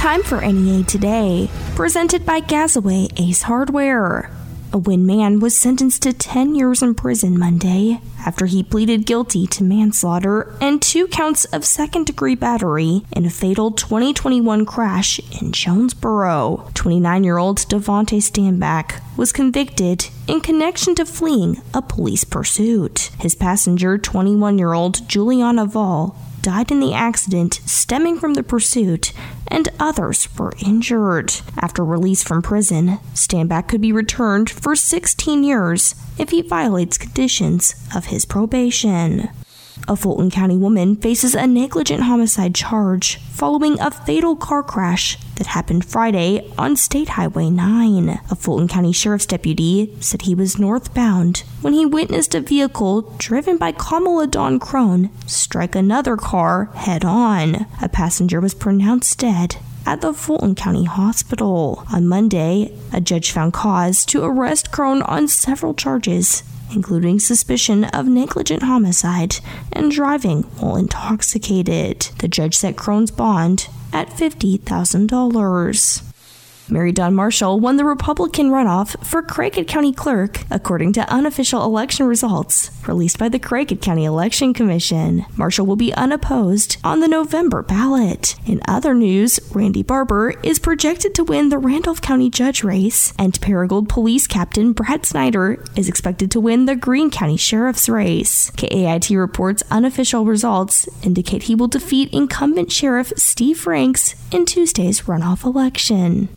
Time 0.00 0.22
for 0.22 0.40
NEA 0.40 0.84
Today, 0.84 1.50
presented 1.74 2.24
by 2.24 2.40
Gazaway 2.40 3.12
Ace 3.20 3.42
Hardware. 3.42 4.30
A 4.72 4.78
Wynne 4.78 5.04
man 5.04 5.40
was 5.40 5.54
sentenced 5.54 6.00
to 6.04 6.14
10 6.14 6.54
years 6.54 6.82
in 6.82 6.94
prison 6.94 7.38
Monday 7.38 8.00
after 8.24 8.46
he 8.46 8.62
pleaded 8.62 9.04
guilty 9.04 9.46
to 9.48 9.62
manslaughter 9.62 10.56
and 10.58 10.80
two 10.80 11.06
counts 11.06 11.44
of 11.44 11.66
second 11.66 12.06
degree 12.06 12.34
battery 12.34 13.02
in 13.14 13.26
a 13.26 13.30
fatal 13.30 13.72
2021 13.72 14.64
crash 14.64 15.20
in 15.38 15.52
Jonesboro. 15.52 16.70
29 16.72 17.22
year 17.22 17.36
old 17.36 17.58
Devonte 17.58 18.22
Stanback 18.22 19.02
was 19.18 19.32
convicted 19.32 20.06
in 20.26 20.40
connection 20.40 20.94
to 20.94 21.04
fleeing 21.04 21.60
a 21.74 21.82
police 21.82 22.24
pursuit. 22.24 23.10
His 23.20 23.34
passenger, 23.34 23.98
21 23.98 24.56
year 24.56 24.72
old 24.72 25.06
Juliana 25.06 25.66
Vall, 25.66 26.16
died 26.42 26.70
in 26.70 26.80
the 26.80 26.94
accident 26.94 27.60
stemming 27.66 28.18
from 28.18 28.34
the 28.34 28.42
pursuit, 28.42 29.12
and 29.48 29.68
others 29.78 30.28
were 30.38 30.54
injured. 30.64 31.32
After 31.58 31.84
release 31.84 32.22
from 32.22 32.42
prison, 32.42 32.98
Stanback 33.14 33.68
could 33.68 33.80
be 33.80 33.92
returned 33.92 34.48
for 34.50 34.76
16 34.76 35.44
years 35.44 35.94
if 36.18 36.30
he 36.30 36.42
violates 36.42 36.98
conditions 36.98 37.74
of 37.94 38.06
his 38.06 38.24
probation. 38.24 39.30
A 39.90 39.96
Fulton 39.96 40.30
County 40.30 40.56
woman 40.56 40.94
faces 40.94 41.34
a 41.34 41.48
negligent 41.48 42.04
homicide 42.04 42.54
charge 42.54 43.16
following 43.32 43.76
a 43.80 43.90
fatal 43.90 44.36
car 44.36 44.62
crash 44.62 45.18
that 45.34 45.48
happened 45.48 45.84
Friday 45.84 46.48
on 46.56 46.76
State 46.76 47.08
Highway 47.08 47.50
9. 47.50 48.20
A 48.30 48.36
Fulton 48.36 48.68
County 48.68 48.92
Sheriff's 48.92 49.26
deputy 49.26 49.92
said 49.98 50.22
he 50.22 50.34
was 50.36 50.60
northbound 50.60 51.42
when 51.60 51.72
he 51.72 51.84
witnessed 51.84 52.36
a 52.36 52.40
vehicle 52.40 53.02
driven 53.18 53.56
by 53.56 53.72
Kamala 53.72 54.28
Dawn 54.28 54.60
Crone 54.60 55.10
strike 55.26 55.74
another 55.74 56.16
car 56.16 56.66
head 56.76 57.04
on. 57.04 57.66
A 57.82 57.88
passenger 57.88 58.40
was 58.40 58.54
pronounced 58.54 59.18
dead 59.18 59.56
at 59.84 60.02
the 60.02 60.14
Fulton 60.14 60.54
County 60.54 60.84
Hospital. 60.84 61.84
On 61.92 62.06
Monday, 62.06 62.72
a 62.92 63.00
judge 63.00 63.32
found 63.32 63.54
cause 63.54 64.06
to 64.06 64.22
arrest 64.22 64.70
Crone 64.70 65.02
on 65.02 65.26
several 65.26 65.74
charges, 65.74 66.44
including 66.74 67.20
suspicion 67.20 67.84
of 67.84 68.06
negligent 68.06 68.62
homicide 68.62 69.36
and 69.72 69.90
driving 69.90 70.42
while 70.58 70.76
intoxicated. 70.76 72.00
The 72.18 72.28
judge 72.28 72.54
set 72.54 72.76
Crone's 72.76 73.10
bond 73.10 73.68
at 73.92 74.08
$50,000. 74.08 76.09
Mary 76.70 76.92
Don 76.92 77.14
Marshall 77.14 77.58
won 77.58 77.76
the 77.76 77.84
Republican 77.84 78.50
runoff 78.50 78.96
for 79.04 79.22
Craighead 79.22 79.66
County 79.66 79.92
Clerk, 79.92 80.44
according 80.50 80.92
to 80.94 81.12
unofficial 81.12 81.64
election 81.64 82.06
results 82.06 82.70
released 82.86 83.18
by 83.18 83.28
the 83.28 83.38
Craighead 83.38 83.80
County 83.80 84.04
Election 84.04 84.54
Commission. 84.54 85.24
Marshall 85.36 85.66
will 85.66 85.76
be 85.76 85.94
unopposed 85.94 86.76
on 86.82 87.00
the 87.00 87.08
November 87.08 87.62
ballot. 87.62 88.36
In 88.46 88.60
other 88.66 88.94
news, 88.94 89.40
Randy 89.52 89.82
Barber 89.82 90.30
is 90.42 90.58
projected 90.58 91.14
to 91.14 91.24
win 91.24 91.48
the 91.48 91.58
Randolph 91.58 92.00
County 92.00 92.30
judge 92.30 92.64
race, 92.64 93.12
and 93.18 93.40
Paragould 93.40 93.88
Police 93.88 94.26
Captain 94.26 94.72
Brad 94.72 95.06
Snyder 95.06 95.62
is 95.76 95.88
expected 95.88 96.30
to 96.32 96.40
win 96.40 96.66
the 96.66 96.76
Greene 96.76 97.10
County 97.10 97.36
Sheriff's 97.36 97.88
race. 97.88 98.50
KAIT 98.56 99.10
reports 99.10 99.62
unofficial 99.70 100.24
results 100.24 100.88
indicate 101.02 101.44
he 101.44 101.54
will 101.54 101.68
defeat 101.68 102.12
incumbent 102.12 102.72
Sheriff 102.72 103.12
Steve 103.16 103.58
Franks 103.58 104.14
in 104.32 104.46
Tuesday's 104.46 105.02
runoff 105.02 105.44
election. 105.44 106.28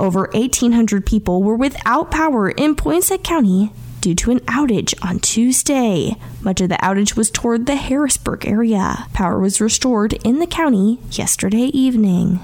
Over 0.00 0.30
1,800 0.32 1.04
people 1.04 1.42
were 1.42 1.54
without 1.54 2.10
power 2.10 2.48
in 2.48 2.74
Poinsett 2.74 3.22
County 3.22 3.70
due 4.00 4.14
to 4.14 4.30
an 4.30 4.40
outage 4.40 4.94
on 5.02 5.18
Tuesday. 5.18 6.16
Much 6.40 6.62
of 6.62 6.70
the 6.70 6.76
outage 6.76 7.16
was 7.16 7.30
toward 7.30 7.66
the 7.66 7.76
Harrisburg 7.76 8.46
area. 8.46 9.06
Power 9.12 9.38
was 9.38 9.60
restored 9.60 10.14
in 10.24 10.38
the 10.38 10.46
county 10.46 10.98
yesterday 11.10 11.66
evening. 11.74 12.40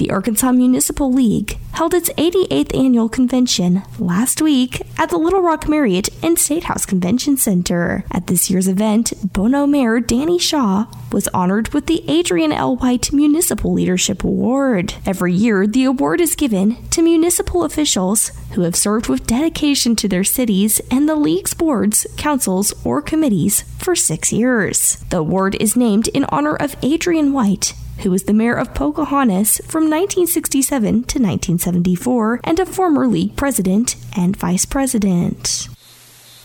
The 0.00 0.10
Arkansas 0.10 0.52
Municipal 0.52 1.12
League 1.12 1.58
held 1.72 1.92
its 1.92 2.08
88th 2.14 2.74
annual 2.74 3.10
convention 3.10 3.82
last 3.98 4.40
week 4.40 4.80
at 4.96 5.10
the 5.10 5.18
Little 5.18 5.42
Rock 5.42 5.68
Marriott 5.68 6.08
and 6.24 6.38
State 6.38 6.64
House 6.64 6.86
Convention 6.86 7.36
Center. 7.36 8.06
At 8.10 8.26
this 8.26 8.48
year's 8.48 8.66
event, 8.66 9.12
Bono 9.34 9.66
Mayor 9.66 10.00
Danny 10.00 10.38
Shaw 10.38 10.86
was 11.12 11.28
honored 11.34 11.74
with 11.74 11.86
the 11.86 12.02
Adrian 12.08 12.50
L. 12.50 12.76
White 12.76 13.12
Municipal 13.12 13.74
Leadership 13.74 14.24
Award. 14.24 14.94
Every 15.04 15.34
year, 15.34 15.66
the 15.66 15.84
award 15.84 16.22
is 16.22 16.34
given 16.34 16.82
to 16.88 17.02
municipal 17.02 17.62
officials 17.62 18.32
who 18.52 18.62
have 18.62 18.76
served 18.76 19.10
with 19.10 19.26
dedication 19.26 19.96
to 19.96 20.08
their 20.08 20.24
cities 20.24 20.80
and 20.90 21.10
the 21.10 21.14
league's 21.14 21.52
boards, 21.52 22.06
councils, 22.16 22.72
or 22.86 23.02
committees 23.02 23.64
for 23.78 23.94
six 23.94 24.32
years. 24.32 24.96
The 25.10 25.18
award 25.18 25.56
is 25.60 25.76
named 25.76 26.08
in 26.08 26.24
honor 26.30 26.56
of 26.56 26.74
Adrian 26.82 27.34
White, 27.34 27.74
who 28.02 28.10
was 28.10 28.24
the 28.24 28.34
mayor 28.34 28.54
of 28.54 28.74
Pocahontas 28.74 29.58
from 29.66 29.84
1967 29.84 30.84
to 30.84 31.18
1974 31.18 32.40
and 32.44 32.60
a 32.60 32.66
former 32.66 33.06
league 33.06 33.36
president 33.36 33.96
and 34.14 34.36
vice 34.36 34.66
president. 34.66 35.69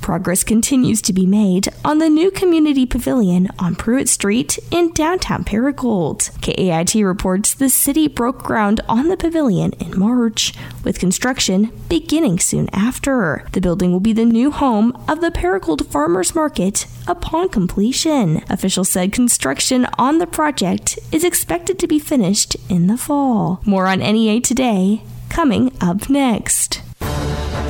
Progress 0.06 0.44
continues 0.44 1.02
to 1.02 1.14
be 1.14 1.26
made 1.26 1.68
on 1.84 1.98
the 1.98 2.10
new 2.10 2.30
community 2.30 2.86
pavilion 2.86 3.50
on 3.58 3.74
Pruitt 3.74 4.08
Street 4.08 4.60
in 4.70 4.92
downtown 4.92 5.44
Paragould. 5.44 6.30
KAIT 6.42 7.04
reports 7.04 7.56
the 7.56 7.70
city 7.70 8.08
broke 8.08 8.44
ground 8.44 8.82
on 8.88 9.08
the 9.08 9.18
pavilion 9.18 9.74
in 9.80 9.98
March, 9.98 10.54
with 10.84 11.00
construction 11.00 11.72
beginning 11.90 12.38
soon 12.38 12.70
after. 12.72 13.48
The 13.54 13.62
building 13.62 13.92
will 13.92 14.00
be 14.00 14.14
the 14.14 14.26
new 14.26 14.52
home 14.52 14.92
of 15.08 15.22
the 15.22 15.32
Paragould 15.32 15.88
Farmers 15.88 16.36
Market 16.36 16.86
upon 17.08 17.50
completion. 17.50 18.44
Officials 18.48 18.90
said 18.90 19.12
construction 19.12 19.88
on 19.98 20.20
the 20.20 20.28
project 20.28 21.00
is 21.12 21.24
expected 21.24 21.80
to 21.80 21.88
be 21.88 21.98
finished 21.98 22.56
in 22.70 22.86
the 22.86 22.98
fall. 22.98 23.60
More 23.66 23.88
on 23.88 24.02
NEA 24.02 24.42
today, 24.42 25.02
coming 25.30 25.76
up 25.82 26.12
next. 26.12 26.84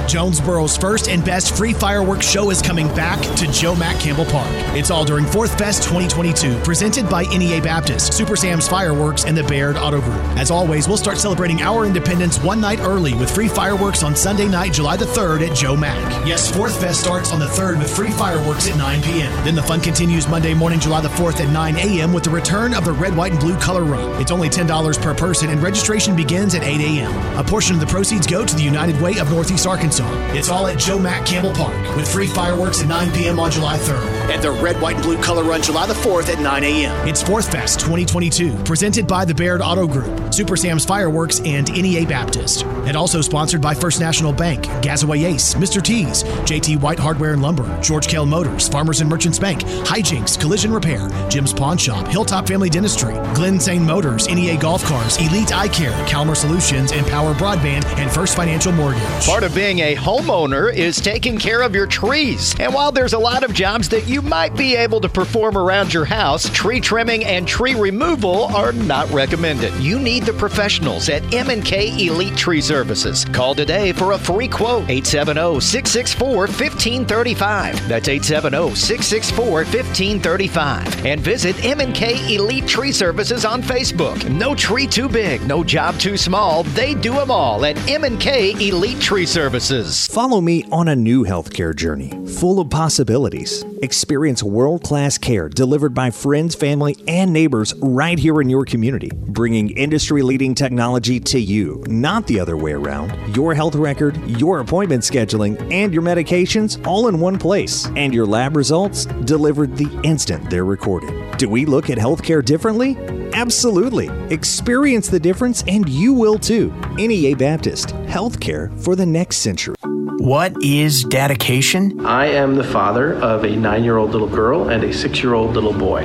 Jonesboro's 0.06 0.78
first 0.78 1.10
and 1.10 1.26
best 1.26 1.58
free 1.58 1.74
fireworks 1.74 2.30
show 2.30 2.52
is 2.52 2.62
coming 2.62 2.88
back 2.90 3.20
to 3.38 3.48
Joe 3.52 3.76
Mack 3.76 4.00
Campbell 4.00 4.26
Park. 4.26 4.48
It's 4.76 4.92
all 4.92 5.04
during 5.04 5.26
Fourth 5.26 5.58
Fest 5.58 5.84
2022, 5.84 6.60
presented 6.60 7.10
by 7.10 7.24
NEA 7.24 7.62
Baptist, 7.62 8.14
Super 8.14 8.36
Sam's 8.36 8.68
Fireworks, 8.68 9.26
and 9.26 9.36
the 9.36 9.44
Baird 9.44 9.78
Auto 9.78 10.02
Group. 10.02 10.22
As 10.38 10.52
always, 10.52 10.88
we'll 10.88 10.98
start 10.98 11.18
celebrating 11.18 11.62
our 11.62 11.86
independence 11.86 12.38
one 12.40 12.62
night 12.62 12.80
early 12.82 13.16
with 13.16 13.34
free 13.34 13.48
fireworks 13.48 14.04
on 14.04 14.16
Sunday 14.16 14.48
night, 14.48 14.74
July 14.74 14.96
the 14.96 15.06
3rd 15.06 15.50
at 15.50 15.58
Joe 15.58 15.76
Mack. 15.76 16.28
Yes, 16.28 16.56
Fourth 16.56 16.80
Fest 16.80 17.02
starts 17.02 17.32
on 17.32 17.40
the 17.40 17.48
3rd 17.48 17.80
with 17.80 17.94
free 17.96 18.12
fireworks 18.12 18.70
at 18.70 18.78
9 18.78 19.02
p.m. 19.02 19.32
Then 19.44 19.56
the 19.56 19.64
fun 19.64 19.82
continues 19.82 20.28
Monday 20.28 20.54
morning, 20.54 20.80
July 20.80 21.02
the 21.02 21.10
4th 21.10 21.40
at 21.40 21.52
9 21.52 21.78
a.m. 21.78 22.14
with 22.14 22.24
the 22.24 22.30
return 22.30 22.76
of 22.76 22.86
the 22.86 22.94
red, 22.94 23.18
white, 23.18 23.32
and 23.32 23.42
blue 23.42 23.58
color 23.58 23.84
run. 23.84 24.22
It's 24.22 24.32
only 24.32 24.50
$10 24.50 25.02
per 25.02 25.16
person, 25.16 25.50
and 25.50 25.64
registration 25.64 26.16
begins 26.16 26.54
at 26.54 26.64
8 26.64 26.80
a.m. 26.80 27.38
A 27.40 27.44
portion 27.44 27.74
of 27.74 27.82
the 27.82 27.88
proceeds 27.88 28.28
go 28.28 28.46
to 28.46 28.56
the 28.56 28.64
United 28.64 29.02
Way 29.02 29.18
of 29.18 29.32
Northeast 29.32 29.66
Arkansas. 29.66 29.95
It's 30.04 30.50
all 30.50 30.68
at 30.68 30.78
Joe 30.78 31.00
Mack 31.00 31.26
Campbell 31.26 31.54
Park 31.54 31.96
with 31.96 32.12
free 32.12 32.28
fireworks 32.28 32.82
at 32.82 32.88
9 32.88 33.12
p.m. 33.14 33.40
on 33.40 33.52
July 33.52 33.78
3rd 33.78 34.16
and 34.30 34.44
the 34.44 34.52
red, 34.52 34.82
white, 34.82 34.96
and 34.96 35.04
blue 35.04 35.22
color 35.22 35.44
run 35.44 35.62
July 35.62 35.86
the 35.86 35.94
4th 35.94 36.30
at 36.30 36.40
9 36.40 36.64
a.m. 36.64 37.08
It's 37.08 37.22
Fourth 37.22 37.52
Fest 37.52 37.80
2022, 37.80 38.56
presented 38.64 39.08
by 39.08 39.24
the 39.24 39.36
Baird 39.36 39.62
Auto 39.62 39.88
Group, 39.88 40.34
Super 40.34 40.58
Sam's 40.58 40.84
Fireworks, 40.84 41.40
and 41.42 41.72
NEA 41.72 42.06
Baptist. 42.08 42.64
And 42.64 42.98
also 42.98 43.22
sponsored 43.22 43.62
by 43.62 43.74
First 43.76 44.00
National 44.00 44.34
Bank, 44.34 44.66
Gazaway 44.82 45.26
Ace, 45.26 45.54
Mr. 45.54 45.82
T's, 45.82 46.24
JT 46.24 46.82
White 46.82 46.98
Hardware 46.98 47.34
and 47.34 47.42
Lumber, 47.42 47.82
George 47.82 48.08
Kell 48.08 48.26
Motors, 48.26 48.68
Farmers 48.68 49.02
and 49.02 49.10
Merchants 49.10 49.38
Bank, 49.38 49.62
Hijinks, 49.62 50.40
Collision 50.40 50.74
Repair, 50.74 51.08
Jim's 51.30 51.54
Pawn 51.54 51.78
Shop, 51.78 52.08
Hilltop 52.08 52.48
Family 52.48 52.70
Dentistry, 52.70 53.14
Glen 53.36 53.60
Sane 53.60 53.86
Motors, 53.86 54.28
NEA 54.28 54.58
Golf 54.58 54.84
Cars, 54.86 55.18
Elite 55.18 55.56
Eye 55.56 55.68
Care, 55.68 55.94
Calmer 56.08 56.36
Solutions, 56.36 56.92
and 56.92 57.06
Power 57.08 57.34
Broadband, 57.36 57.86
and 57.98 58.12
First 58.12 58.36
Financial 58.36 58.72
Mortgage. 58.72 59.26
Part 59.26 59.44
of 59.44 59.54
being 59.54 59.80
a 59.80 59.85
homeowner 59.94 60.74
is 60.74 61.00
taking 61.00 61.38
care 61.38 61.62
of 61.62 61.76
your 61.76 61.86
trees. 61.86 62.56
And 62.60 62.74
while 62.74 62.92
there's 62.92 63.14
a 63.14 63.20
lot 63.20 63.44
of 63.44 63.54
jobs 63.54 63.90
that 63.90 64.08
you 64.08 64.24
might 64.24 64.56
be 64.56 64.76
able 64.76 65.00
to 65.02 65.10
perform 65.10 65.56
around 65.58 65.94
your 65.94 66.06
house, 66.06 66.50
tree 66.50 66.80
trimming 66.80 67.24
and 67.26 67.48
tree 67.48 67.76
removal 67.76 68.46
are 68.46 68.72
not 68.72 69.08
recommended. 69.12 69.72
You 69.76 70.00
need 70.00 70.24
the 70.24 70.34
professionals 70.34 71.08
at 71.10 71.22
M&K 71.34 72.08
Elite 72.08 72.36
Tree 72.36 72.62
Services. 72.62 73.26
Call 73.26 73.54
today 73.54 73.92
for 73.92 74.14
a 74.14 74.18
free 74.18 74.48
quote. 74.48 74.88
870-664-1535. 74.88 77.88
That's 77.88 78.08
870-664-1535. 78.08 81.06
And 81.06 81.22
visit 81.22 81.64
M&K 81.64 82.36
Elite 82.36 82.68
Tree 82.68 82.92
Services 82.92 83.46
on 83.46 83.62
Facebook. 83.62 84.28
No 84.30 84.56
tree 84.56 84.88
too 84.88 85.08
big, 85.10 85.46
no 85.46 85.64
job 85.64 86.00
too 86.00 86.18
small. 86.18 86.64
They 86.64 86.96
do 86.96 87.14
them 87.14 87.30
all 87.30 87.64
at 87.66 87.78
M&K 87.90 88.54
Elite 88.70 89.02
Tree 89.02 89.26
Services. 89.26 89.75
Follow 89.84 90.40
me 90.40 90.64
on 90.72 90.88
a 90.88 90.96
new 90.96 91.26
healthcare 91.26 91.76
journey 91.76 92.10
full 92.28 92.62
of 92.62 92.70
possibilities. 92.70 93.66
Experience 93.82 94.42
world 94.42 94.84
class 94.84 95.18
care 95.18 95.50
delivered 95.50 95.94
by 95.94 96.12
friends, 96.12 96.56
family, 96.56 96.96
and 97.10 97.34
neighbors 97.34 97.74
right 97.82 98.18
here 98.18 98.40
in 98.40 98.50
your 98.50 98.64
community, 98.64 99.12
bringing 99.14 99.72
industry 99.72 100.22
leading 100.22 100.56
technology 100.56 101.20
to 101.20 101.40
you, 101.40 101.84
not 101.88 102.26
the 102.26 102.40
other 102.40 102.56
way 102.56 102.72
around. 102.72 103.36
Your 103.36 103.54
health 103.54 103.76
record, 103.76 104.18
your 104.30 104.62
appointment 104.62 105.04
scheduling, 105.04 105.60
and 105.72 105.94
your 105.94 106.04
medications 106.04 106.86
all 106.88 107.10
in 107.10 107.20
one 107.20 107.38
place, 107.38 107.88
and 107.98 108.14
your 108.14 108.26
lab 108.26 108.56
results 108.56 109.06
delivered 109.26 109.76
the 109.76 110.00
instant 110.04 110.50
they're 110.50 110.64
recorded. 110.64 111.38
Do 111.38 111.50
we 111.50 111.66
look 111.66 111.90
at 111.90 111.98
healthcare 111.98 112.44
differently? 112.44 112.94
Absolutely. 113.36 114.10
Experience 114.34 115.10
the 115.10 115.20
difference 115.20 115.62
and 115.68 115.90
you 115.90 116.14
will 116.14 116.40
too. 116.40 116.74
NEA 116.96 117.36
Baptist, 117.36 117.90
healthcare 118.08 118.74
for 118.80 118.96
the 118.96 119.06
next 119.06 119.38
century. 119.40 119.76
What 120.20 120.56
is 120.64 121.04
dedication? 121.04 122.06
I 122.06 122.28
am 122.28 122.56
the 122.56 122.64
father 122.64 123.16
of 123.16 123.44
a 123.44 123.54
nine 123.54 123.84
year 123.84 123.98
old 123.98 124.12
little 124.12 124.30
girl 124.30 124.70
and 124.70 124.86
a 124.86 124.94
six 124.94 125.22
year 125.22 125.34
old 125.34 125.54
little 125.54 125.74
boy. 125.74 126.04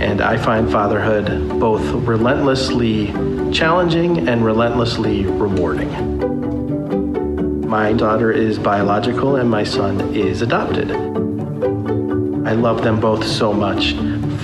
And 0.00 0.20
I 0.20 0.36
find 0.36 0.68
fatherhood 0.68 1.60
both 1.60 1.80
relentlessly 2.04 3.06
challenging 3.52 4.28
and 4.28 4.44
relentlessly 4.44 5.26
rewarding. 5.26 5.88
My 7.68 7.92
daughter 7.92 8.32
is 8.32 8.58
biological 8.58 9.36
and 9.36 9.48
my 9.48 9.62
son 9.62 10.12
is 10.12 10.42
adopted. 10.42 10.90
I 10.90 12.54
love 12.54 12.82
them 12.82 12.98
both 12.98 13.24
so 13.24 13.52
much. 13.52 13.94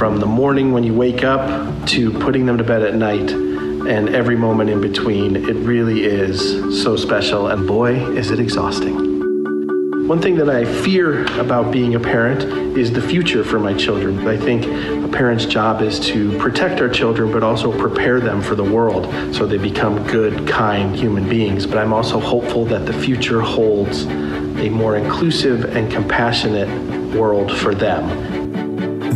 From 0.00 0.17
the 0.17 0.25
morning 0.25 0.73
when 0.73 0.82
you 0.82 0.94
wake 0.94 1.25
up 1.25 1.87
to 1.88 2.11
putting 2.11 2.47
them 2.47 2.56
to 2.56 2.64
bed 2.64 2.81
at 2.81 2.94
night 2.94 3.31
and 3.31 4.08
every 4.08 4.35
moment 4.35 4.70
in 4.70 4.81
between, 4.81 5.37
it 5.37 5.56
really 5.56 6.05
is 6.05 6.82
so 6.82 6.97
special. 6.97 7.49
And 7.49 7.67
boy, 7.67 7.97
is 8.17 8.31
it 8.31 8.41
exhausting. 8.41 10.08
One 10.08 10.23
thing 10.23 10.37
that 10.37 10.49
I 10.49 10.64
fear 10.64 11.26
about 11.38 11.70
being 11.70 11.97
a 11.97 12.00
parent 12.00 12.44
is 12.79 12.91
the 12.91 13.02
future 13.02 13.44
for 13.44 13.58
my 13.58 13.75
children. 13.75 14.26
I 14.26 14.38
think 14.38 14.64
a 15.05 15.08
parent's 15.14 15.44
job 15.44 15.82
is 15.82 16.00
to 16.06 16.35
protect 16.38 16.81
our 16.81 16.88
children, 16.88 17.31
but 17.31 17.43
also 17.43 17.70
prepare 17.79 18.20
them 18.20 18.41
for 18.41 18.55
the 18.55 18.64
world 18.64 19.05
so 19.35 19.46
they 19.46 19.58
become 19.58 20.03
good, 20.06 20.49
kind 20.49 20.96
human 20.96 21.29
beings. 21.29 21.67
But 21.67 21.76
I'm 21.76 21.93
also 21.93 22.19
hopeful 22.19 22.64
that 22.64 22.87
the 22.87 22.94
future 22.94 23.43
holds 23.43 24.06
a 24.06 24.70
more 24.70 24.96
inclusive 24.96 25.76
and 25.76 25.93
compassionate 25.93 27.14
world 27.14 27.55
for 27.55 27.75
them. 27.75 28.30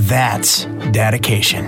That's 0.04 0.66
dedication. 0.92 1.64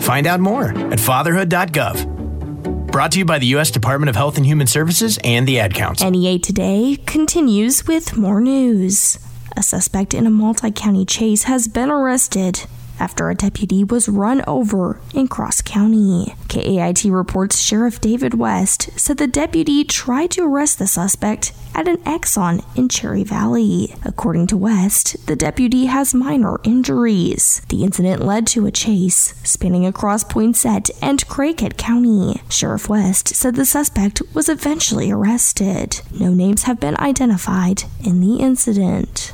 Find 0.00 0.26
out 0.26 0.40
more 0.40 0.68
at 0.92 1.00
fatherhood.gov. 1.00 2.90
Brought 2.92 3.12
to 3.12 3.18
you 3.18 3.24
by 3.24 3.38
the 3.38 3.46
U.S. 3.46 3.70
Department 3.70 4.10
of 4.10 4.16
Health 4.16 4.36
and 4.36 4.44
Human 4.44 4.66
Services 4.66 5.18
and 5.24 5.48
the 5.48 5.58
Ad 5.58 5.72
Council. 5.72 6.10
NEA 6.10 6.38
Today 6.38 6.98
continues 7.06 7.86
with 7.86 8.14
more 8.18 8.42
news. 8.42 9.18
A 9.56 9.62
suspect 9.62 10.12
in 10.12 10.26
a 10.26 10.30
multi 10.30 10.70
county 10.70 11.06
chase 11.06 11.44
has 11.44 11.66
been 11.66 11.90
arrested 11.90 12.66
after 13.02 13.28
a 13.28 13.34
deputy 13.34 13.82
was 13.82 14.08
run 14.08 14.44
over 14.46 15.00
in 15.12 15.26
Cross 15.26 15.62
County. 15.62 16.36
KAIT 16.46 17.04
reports 17.06 17.58
Sheriff 17.58 18.00
David 18.00 18.34
West 18.34 18.90
said 18.96 19.16
the 19.16 19.26
deputy 19.26 19.82
tried 19.82 20.30
to 20.30 20.44
arrest 20.44 20.78
the 20.78 20.86
suspect 20.86 21.52
at 21.74 21.88
an 21.88 21.96
Exxon 22.04 22.64
in 22.78 22.88
Cherry 22.88 23.24
Valley. 23.24 23.96
According 24.04 24.46
to 24.48 24.56
West, 24.56 25.26
the 25.26 25.34
deputy 25.34 25.86
has 25.86 26.14
minor 26.14 26.60
injuries. 26.62 27.60
The 27.70 27.82
incident 27.82 28.22
led 28.22 28.46
to 28.48 28.66
a 28.66 28.70
chase 28.70 29.34
spanning 29.42 29.84
across 29.84 30.22
Poinsett 30.22 30.90
and 31.02 31.26
Craighead 31.26 31.76
County. 31.76 32.40
Sheriff 32.48 32.88
West 32.88 33.34
said 33.34 33.56
the 33.56 33.64
suspect 33.64 34.22
was 34.32 34.48
eventually 34.48 35.10
arrested. 35.10 36.02
No 36.12 36.32
names 36.32 36.64
have 36.64 36.78
been 36.78 36.96
identified 36.98 37.82
in 38.04 38.20
the 38.20 38.36
incident. 38.36 39.32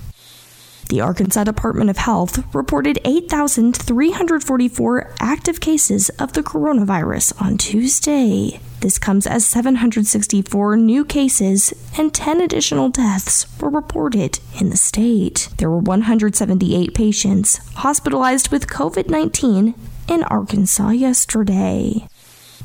The 0.89 1.01
Arkansas 1.03 1.45
Department 1.45 1.91
of 1.91 1.99
Health 1.99 2.43
reported 2.55 2.99
8,344 3.05 5.15
active 5.21 5.61
cases 5.61 6.09
of 6.19 6.33
the 6.33 6.43
coronavirus 6.43 7.39
on 7.43 7.59
Tuesday. 7.59 8.59
This 8.81 8.99
comes 8.99 9.27
as 9.27 9.45
764 9.45 10.79
new 10.79 11.05
cases 11.05 11.75
and 11.99 12.15
10 12.15 12.41
additional 12.41 12.89
deaths 12.89 13.45
were 13.61 13.69
reported 13.69 14.39
in 14.59 14.71
the 14.71 14.79
state. 14.79 15.51
There 15.59 15.69
were 15.69 15.79
178 15.79 16.95
patients 16.95 17.59
hospitalized 17.75 18.51
with 18.51 18.67
COVID 18.67 19.11
19 19.11 19.75
in 20.09 20.23
Arkansas 20.23 20.91
yesterday. 20.91 22.09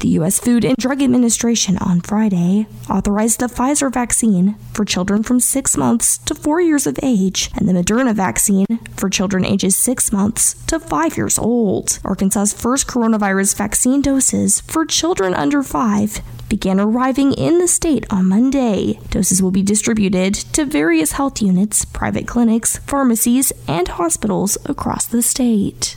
The 0.04 0.20
U.S. 0.20 0.38
Food 0.38 0.66
and 0.66 0.76
Drug 0.76 1.02
Administration 1.02 1.78
on 1.78 2.02
Friday 2.02 2.68
authorized 2.90 3.40
the 3.40 3.46
Pfizer 3.46 3.90
vaccine 3.90 4.56
for 4.74 4.84
children 4.84 5.24
from 5.24 5.40
six 5.40 5.78
months 5.78 6.18
to 6.18 6.36
four 6.36 6.60
years 6.60 6.86
of 6.86 7.00
age 7.02 7.50
and 7.56 7.70
the 7.70 7.72
Moderna 7.72 8.14
vaccine 8.14 8.66
for 8.98 9.10
children 9.10 9.46
ages 9.46 9.78
six 9.78 10.12
months 10.12 10.56
to 10.66 10.78
five 10.78 11.16
years 11.16 11.40
old. 11.40 12.00
Arkansas's 12.04 12.52
first 12.52 12.86
coronavirus 12.86 13.56
vaccine 13.56 14.02
doses 14.02 14.60
for 14.60 14.86
children 14.86 15.34
under 15.34 15.64
five 15.64 16.20
began 16.50 16.82
arriving 16.82 17.32
in 17.32 17.60
the 17.60 17.68
state 17.70 18.06
on 18.10 18.28
Monday. 18.28 19.00
Doses 19.10 19.42
will 19.42 19.52
be 19.52 19.64
distributed 19.64 20.34
to 20.34 20.66
various 20.66 21.14
health 21.14 21.42
units, 21.42 21.86
private 21.86 22.28
clinics, 22.28 22.76
pharmacies, 22.80 23.54
and 23.70 23.88
hospitals 23.88 24.58
across 24.66 25.06
the 25.06 25.22
state. 25.22 25.96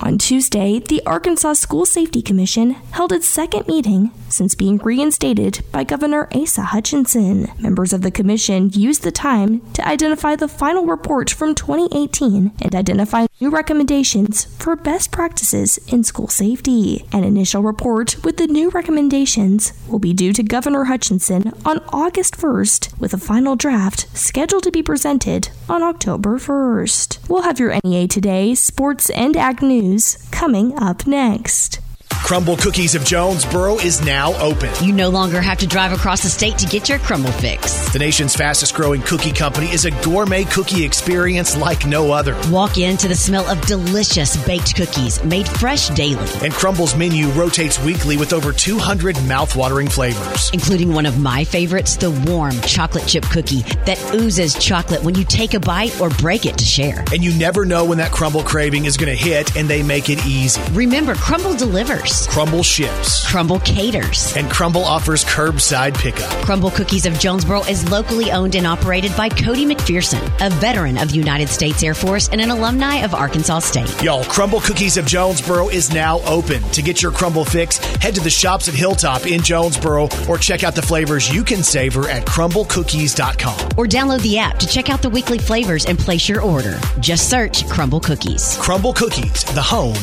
On 0.00 0.18
Tuesday, 0.18 0.80
the 0.80 1.02
Arkansas 1.06 1.54
School 1.54 1.86
Safety 1.86 2.22
Commission 2.22 2.70
held 2.92 3.12
its 3.12 3.28
second 3.28 3.68
meeting 3.68 4.10
since 4.28 4.54
being 4.54 4.78
reinstated 4.78 5.62
by 5.70 5.84
Governor 5.84 6.28
Asa 6.32 6.62
Hutchinson. 6.62 7.48
Members 7.58 7.92
of 7.92 8.02
the 8.02 8.10
commission 8.10 8.70
used 8.72 9.02
the 9.02 9.12
time 9.12 9.60
to 9.74 9.86
identify 9.86 10.34
the 10.34 10.48
final 10.48 10.86
report 10.86 11.30
from 11.30 11.54
2018 11.54 12.52
and 12.60 12.74
identify 12.74 13.26
new 13.42 13.50
recommendations 13.50 14.44
for 14.62 14.76
best 14.76 15.10
practices 15.10 15.76
in 15.88 16.04
school 16.04 16.28
safety. 16.28 17.04
An 17.10 17.24
initial 17.24 17.60
report 17.60 18.22
with 18.22 18.36
the 18.36 18.46
new 18.46 18.70
recommendations 18.70 19.72
will 19.88 19.98
be 19.98 20.12
due 20.12 20.32
to 20.32 20.44
Governor 20.44 20.84
Hutchinson 20.84 21.52
on 21.64 21.82
August 21.88 22.36
1st, 22.36 23.00
with 23.00 23.12
a 23.12 23.18
final 23.18 23.56
draft 23.56 24.06
scheduled 24.16 24.62
to 24.62 24.70
be 24.70 24.80
presented 24.80 25.48
on 25.68 25.82
October 25.82 26.38
1st. 26.38 27.28
We'll 27.28 27.42
have 27.42 27.58
your 27.58 27.76
NEA 27.82 28.06
Today, 28.06 28.54
sports, 28.54 29.10
and 29.10 29.36
ag 29.36 29.60
news 29.60 29.82
news 29.82 30.16
coming 30.30 30.78
up 30.78 31.06
next. 31.06 31.81
Crumbl 32.22 32.58
Cookies 32.58 32.94
of 32.94 33.04
Jonesboro 33.04 33.78
is 33.78 34.00
now 34.00 34.32
open. 34.40 34.70
You 34.82 34.92
no 34.92 35.10
longer 35.10 35.40
have 35.40 35.58
to 35.58 35.66
drive 35.66 35.92
across 35.92 36.22
the 36.22 36.30
state 36.30 36.56
to 36.58 36.66
get 36.66 36.88
your 36.88 36.98
crumble 37.00 37.32
fix. 37.32 37.92
The 37.92 37.98
nation's 37.98 38.34
fastest 38.34 38.74
growing 38.74 39.02
cookie 39.02 39.32
company 39.32 39.66
is 39.66 39.84
a 39.84 39.90
gourmet 40.02 40.44
cookie 40.44 40.84
experience 40.84 41.56
like 41.56 41.84
no 41.84 42.12
other. 42.12 42.34
Walk 42.50 42.78
into 42.78 43.08
the 43.08 43.16
smell 43.16 43.46
of 43.50 43.60
delicious 43.66 44.42
baked 44.46 44.76
cookies 44.76 45.22
made 45.24 45.46
fresh 45.46 45.88
daily. 45.88 46.22
And 46.42 46.54
Crumbl's 46.54 46.96
menu 46.96 47.28
rotates 47.30 47.78
weekly 47.80 48.16
with 48.16 48.32
over 48.32 48.52
200 48.52 49.16
mouthwatering 49.16 49.92
flavors, 49.92 50.48
including 50.54 50.94
one 50.94 51.06
of 51.06 51.18
my 51.18 51.44
favorites, 51.44 51.96
the 51.96 52.12
warm 52.30 52.58
chocolate 52.62 53.06
chip 53.06 53.24
cookie 53.24 53.62
that 53.84 54.00
oozes 54.14 54.54
chocolate 54.54 55.02
when 55.02 55.16
you 55.16 55.24
take 55.24 55.52
a 55.54 55.60
bite 55.60 56.00
or 56.00 56.08
break 56.08 56.46
it 56.46 56.56
to 56.56 56.64
share. 56.64 57.04
And 57.12 57.22
you 57.22 57.36
never 57.36 57.66
know 57.66 57.84
when 57.84 57.98
that 57.98 58.12
crumble 58.12 58.44
craving 58.44 58.86
is 58.86 58.96
going 58.96 59.14
to 59.14 59.22
hit, 59.22 59.54
and 59.56 59.68
they 59.68 59.82
make 59.82 60.08
it 60.08 60.24
easy. 60.24 60.62
Remember, 60.72 61.14
Crumbl 61.14 61.58
delivers. 61.58 62.11
Crumbl 62.12 62.62
ships. 62.62 63.26
Crumbl 63.26 63.64
caters. 63.64 64.36
And 64.36 64.46
Crumbl 64.48 64.84
offers 64.84 65.24
curbside 65.24 65.94
pickup. 65.94 66.30
Crumbl 66.44 66.74
Cookies 66.74 67.06
of 67.06 67.18
Jonesboro 67.18 67.62
is 67.62 67.90
locally 67.90 68.30
owned 68.30 68.54
and 68.54 68.66
operated 68.66 69.16
by 69.16 69.30
Cody 69.30 69.64
McPherson, 69.64 70.20
a 70.46 70.50
veteran 70.50 70.98
of 70.98 71.08
the 71.08 71.14
United 71.16 71.48
States 71.48 71.82
Air 71.82 71.94
Force 71.94 72.28
and 72.28 72.40
an 72.40 72.50
alumni 72.50 72.96
of 72.96 73.14
Arkansas 73.14 73.60
State. 73.60 74.02
Y'all, 74.02 74.24
Crumbl 74.24 74.62
Cookies 74.62 74.98
of 74.98 75.06
Jonesboro 75.06 75.70
is 75.70 75.92
now 75.92 76.20
open. 76.20 76.62
To 76.62 76.82
get 76.82 77.02
your 77.02 77.12
crumble 77.12 77.46
fix, 77.46 77.78
head 77.96 78.14
to 78.14 78.20
the 78.20 78.30
shops 78.30 78.68
at 78.68 78.74
Hilltop 78.74 79.26
in 79.26 79.40
Jonesboro 79.42 80.08
or 80.28 80.36
check 80.36 80.64
out 80.64 80.74
the 80.74 80.82
flavors 80.82 81.32
you 81.32 81.42
can 81.42 81.62
savor 81.62 82.08
at 82.08 82.24
crumblcookies.com. 82.26 83.58
Or 83.78 83.86
download 83.86 84.20
the 84.22 84.36
app 84.36 84.58
to 84.58 84.66
check 84.66 84.90
out 84.90 85.00
the 85.00 85.10
weekly 85.10 85.38
flavors 85.38 85.86
and 85.86 85.98
place 85.98 86.28
your 86.28 86.42
order. 86.42 86.78
Just 87.00 87.30
search 87.30 87.64
Crumbl 87.64 88.02
Cookies. 88.02 88.58
Crumbl 88.58 88.94
Cookies, 88.94 89.44
the 89.54 89.62
home 89.62 89.96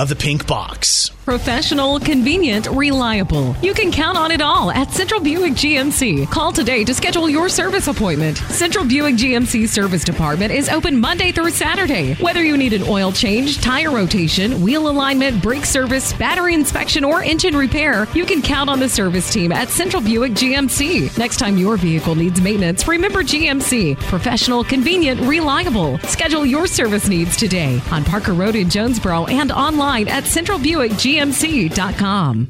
of 0.00 0.08
the 0.08 0.16
pink 0.16 0.46
box. 0.46 1.10
Professional, 1.26 2.00
convenient, 2.00 2.66
reliable. 2.68 3.54
You 3.62 3.74
can 3.74 3.92
count 3.92 4.16
on 4.16 4.32
it 4.32 4.40
all 4.40 4.70
at 4.70 4.90
Central 4.90 5.20
Buick 5.20 5.52
GMC. 5.52 6.28
Call 6.30 6.50
today 6.52 6.82
to 6.84 6.94
schedule 6.94 7.28
your 7.28 7.50
service 7.50 7.86
appointment. 7.86 8.38
Central 8.38 8.84
Buick 8.86 9.16
GMC 9.16 9.68
Service 9.68 10.02
Department 10.02 10.52
is 10.52 10.70
open 10.70 10.98
Monday 10.98 11.30
through 11.30 11.50
Saturday. 11.50 12.14
Whether 12.14 12.42
you 12.42 12.56
need 12.56 12.72
an 12.72 12.82
oil 12.84 13.12
change, 13.12 13.60
tire 13.60 13.90
rotation, 13.90 14.62
wheel 14.62 14.88
alignment, 14.88 15.42
brake 15.42 15.66
service, 15.66 16.14
battery 16.14 16.54
inspection, 16.54 17.04
or 17.04 17.22
engine 17.22 17.54
repair, 17.54 18.08
you 18.14 18.24
can 18.24 18.40
count 18.40 18.70
on 18.70 18.80
the 18.80 18.88
service 18.88 19.30
team 19.30 19.52
at 19.52 19.68
Central 19.68 20.02
Buick 20.02 20.32
GMC. 20.32 21.16
Next 21.18 21.36
time 21.36 21.58
your 21.58 21.76
vehicle 21.76 22.14
needs 22.14 22.40
maintenance, 22.40 22.88
remember 22.88 23.22
GMC. 23.22 24.00
Professional, 24.00 24.64
convenient, 24.64 25.20
reliable. 25.20 25.98
Schedule 25.98 26.46
your 26.46 26.66
service 26.66 27.06
needs 27.06 27.36
today 27.36 27.80
on 27.92 28.02
Parker 28.02 28.32
Road 28.32 28.56
in 28.56 28.70
Jonesboro 28.70 29.26
and 29.26 29.52
online 29.52 29.89
at 29.90 30.24
Central 30.24 30.56
Buick 30.56 30.92
GMC 30.92 31.68
gmc.com. 31.68 32.48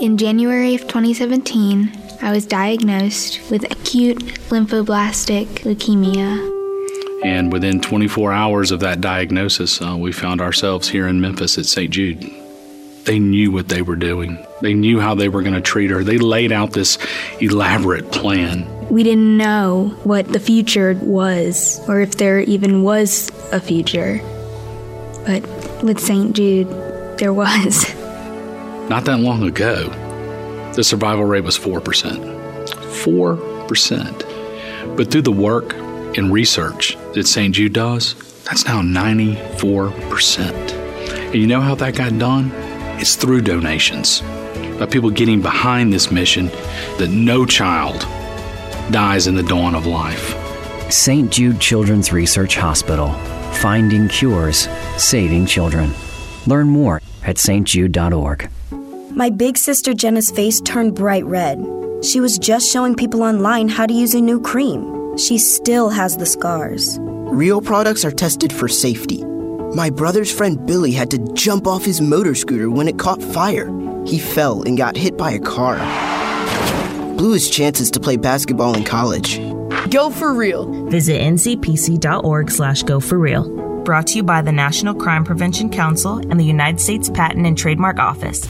In 0.00 0.16
January 0.16 0.74
of 0.74 0.80
2017, 0.82 1.92
I 2.20 2.32
was 2.32 2.46
diagnosed 2.46 3.48
with 3.48 3.70
acute 3.70 4.18
lymphoblastic 4.48 5.46
leukemia. 5.60 6.50
And 7.24 7.52
within 7.52 7.80
24 7.80 8.32
hours 8.32 8.72
of 8.72 8.80
that 8.80 9.00
diagnosis, 9.00 9.80
uh, 9.80 9.96
we 9.96 10.10
found 10.10 10.40
ourselves 10.40 10.88
here 10.88 11.06
in 11.06 11.20
Memphis 11.20 11.56
at 11.58 11.66
St. 11.66 11.92
Jude. 11.92 12.28
They 13.04 13.20
knew 13.20 13.52
what 13.52 13.68
they 13.68 13.82
were 13.82 13.94
doing. 13.94 14.44
They 14.60 14.74
knew 14.74 14.98
how 14.98 15.14
they 15.14 15.28
were 15.28 15.42
going 15.42 15.54
to 15.54 15.60
treat 15.60 15.90
her. 15.90 16.02
They 16.02 16.18
laid 16.18 16.50
out 16.50 16.72
this 16.72 16.98
elaborate 17.40 18.10
plan. 18.10 18.68
We 18.88 19.04
didn't 19.04 19.36
know 19.36 19.96
what 20.02 20.26
the 20.32 20.40
future 20.40 20.98
was 21.00 21.80
or 21.88 22.00
if 22.00 22.16
there 22.16 22.40
even 22.40 22.82
was 22.82 23.30
a 23.52 23.60
future. 23.60 24.20
But 25.24 25.63
with 25.82 25.98
St. 25.98 26.34
Jude, 26.34 26.68
There 27.18 27.32
was. 27.32 27.92
Not 28.88 29.04
that 29.06 29.18
long 29.20 29.42
ago, 29.44 29.88
the 30.74 30.84
survival 30.84 31.24
rate 31.24 31.44
was 31.44 31.58
4%. 31.58 31.80
4%. 33.04 34.96
But 34.96 35.10
through 35.10 35.22
the 35.22 35.32
work 35.32 35.72
and 36.16 36.32
research 36.32 36.96
that 37.14 37.26
St. 37.26 37.54
Jude 37.54 37.72
does, 37.72 38.14
that's 38.44 38.64
now 38.66 38.82
94%. 38.82 40.50
And 41.32 41.34
you 41.34 41.46
know 41.46 41.60
how 41.60 41.74
that 41.76 41.96
got 41.96 42.18
done? 42.18 42.50
It's 43.00 43.16
through 43.16 43.40
donations, 43.42 44.20
by 44.78 44.86
people 44.86 45.10
getting 45.10 45.40
behind 45.40 45.92
this 45.92 46.10
mission 46.12 46.46
that 46.98 47.08
no 47.10 47.44
child 47.46 48.00
dies 48.92 49.26
in 49.26 49.34
the 49.34 49.42
dawn 49.42 49.74
of 49.74 49.86
life. 49.86 50.36
St. 50.92 51.30
Jude 51.32 51.58
Children's 51.60 52.12
Research 52.12 52.56
Hospital, 52.56 53.08
finding 53.56 54.08
cures, 54.08 54.68
saving 54.96 55.46
children. 55.46 55.92
Learn 56.46 56.68
more 56.68 57.00
at 57.24 57.36
stjude.org. 57.36 58.50
My 59.10 59.30
big 59.30 59.56
sister 59.56 59.94
Jenna's 59.94 60.30
face 60.30 60.60
turned 60.60 60.94
bright 60.94 61.24
red. 61.24 61.64
She 62.02 62.20
was 62.20 62.38
just 62.38 62.70
showing 62.70 62.94
people 62.94 63.22
online 63.22 63.68
how 63.68 63.86
to 63.86 63.94
use 63.94 64.14
a 64.14 64.20
new 64.20 64.40
cream. 64.40 65.16
She 65.16 65.38
still 65.38 65.88
has 65.88 66.16
the 66.16 66.26
scars. 66.26 66.98
Real 67.00 67.60
products 67.60 68.04
are 68.04 68.10
tested 68.10 68.52
for 68.52 68.68
safety. 68.68 69.24
My 69.74 69.90
brother's 69.90 70.32
friend 70.32 70.66
Billy 70.66 70.92
had 70.92 71.10
to 71.12 71.18
jump 71.34 71.66
off 71.66 71.84
his 71.84 72.00
motor 72.00 72.34
scooter 72.34 72.70
when 72.70 72.88
it 72.88 72.98
caught 72.98 73.22
fire. 73.22 73.70
He 74.06 74.18
fell 74.18 74.62
and 74.62 74.76
got 74.76 74.96
hit 74.96 75.16
by 75.16 75.32
a 75.32 75.38
car. 75.38 75.78
Blew 77.16 77.32
his 77.32 77.48
chances 77.48 77.90
to 77.92 78.00
play 78.00 78.16
basketball 78.16 78.76
in 78.76 78.84
college. 78.84 79.38
Go 79.90 80.10
for 80.10 80.32
real. 80.32 80.86
Visit 80.86 81.20
ncpc.org 81.20 82.50
slash 82.50 82.82
go 82.82 83.00
for 83.00 83.18
real. 83.18 83.48
Brought 83.84 84.06
to 84.08 84.16
you 84.16 84.22
by 84.22 84.40
the 84.40 84.52
National 84.52 84.94
Crime 84.94 85.24
Prevention 85.24 85.70
Council 85.70 86.18
and 86.18 86.40
the 86.40 86.44
United 86.44 86.80
States 86.80 87.10
Patent 87.10 87.46
and 87.46 87.56
Trademark 87.56 87.98
Office. 87.98 88.46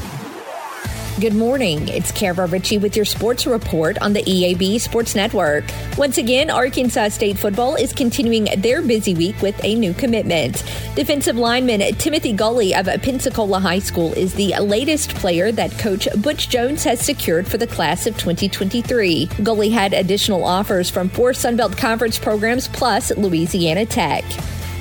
Good 1.21 1.35
morning. 1.35 1.87
It's 1.87 2.11
Kara 2.11 2.45
Ritchie 2.45 2.79
with 2.79 2.97
your 2.97 3.05
sports 3.05 3.47
report 3.47 3.97
on 4.03 4.15
the 4.15 4.23
EAB 4.25 4.81
Sports 4.81 5.15
Network. 5.15 5.63
Once 5.97 6.19
again, 6.19 6.51
Arkansas 6.51 7.11
State 7.11 7.39
football 7.39 7.77
is 7.77 7.93
continuing 7.93 8.49
their 8.57 8.83
busy 8.83 9.15
week 9.15 9.41
with 9.41 9.55
a 9.63 9.77
new 9.77 9.95
commitment. 9.95 10.65
Defensive 10.97 11.37
lineman 11.37 11.83
Timothy 11.99 12.33
Gully 12.33 12.75
of 12.75 12.87
Pensacola 13.01 13.61
High 13.61 13.79
School 13.79 14.13
is 14.15 14.35
the 14.35 14.57
latest 14.57 15.15
player 15.15 15.53
that 15.53 15.79
coach 15.79 16.09
Butch 16.21 16.49
Jones 16.49 16.83
has 16.83 17.01
secured 17.01 17.47
for 17.47 17.59
the 17.59 17.67
class 17.69 18.09
of 18.09 18.19
2023. 18.19 19.27
Gully 19.45 19.71
had 19.71 19.93
additional 19.93 20.45
offers 20.45 20.91
from 20.91 21.09
four 21.09 21.31
Sunbelt 21.31 21.79
Conference 21.79 22.19
programs 22.19 22.67
plus 22.67 23.17
Louisiana 23.17 23.87
Tech. 23.87 24.25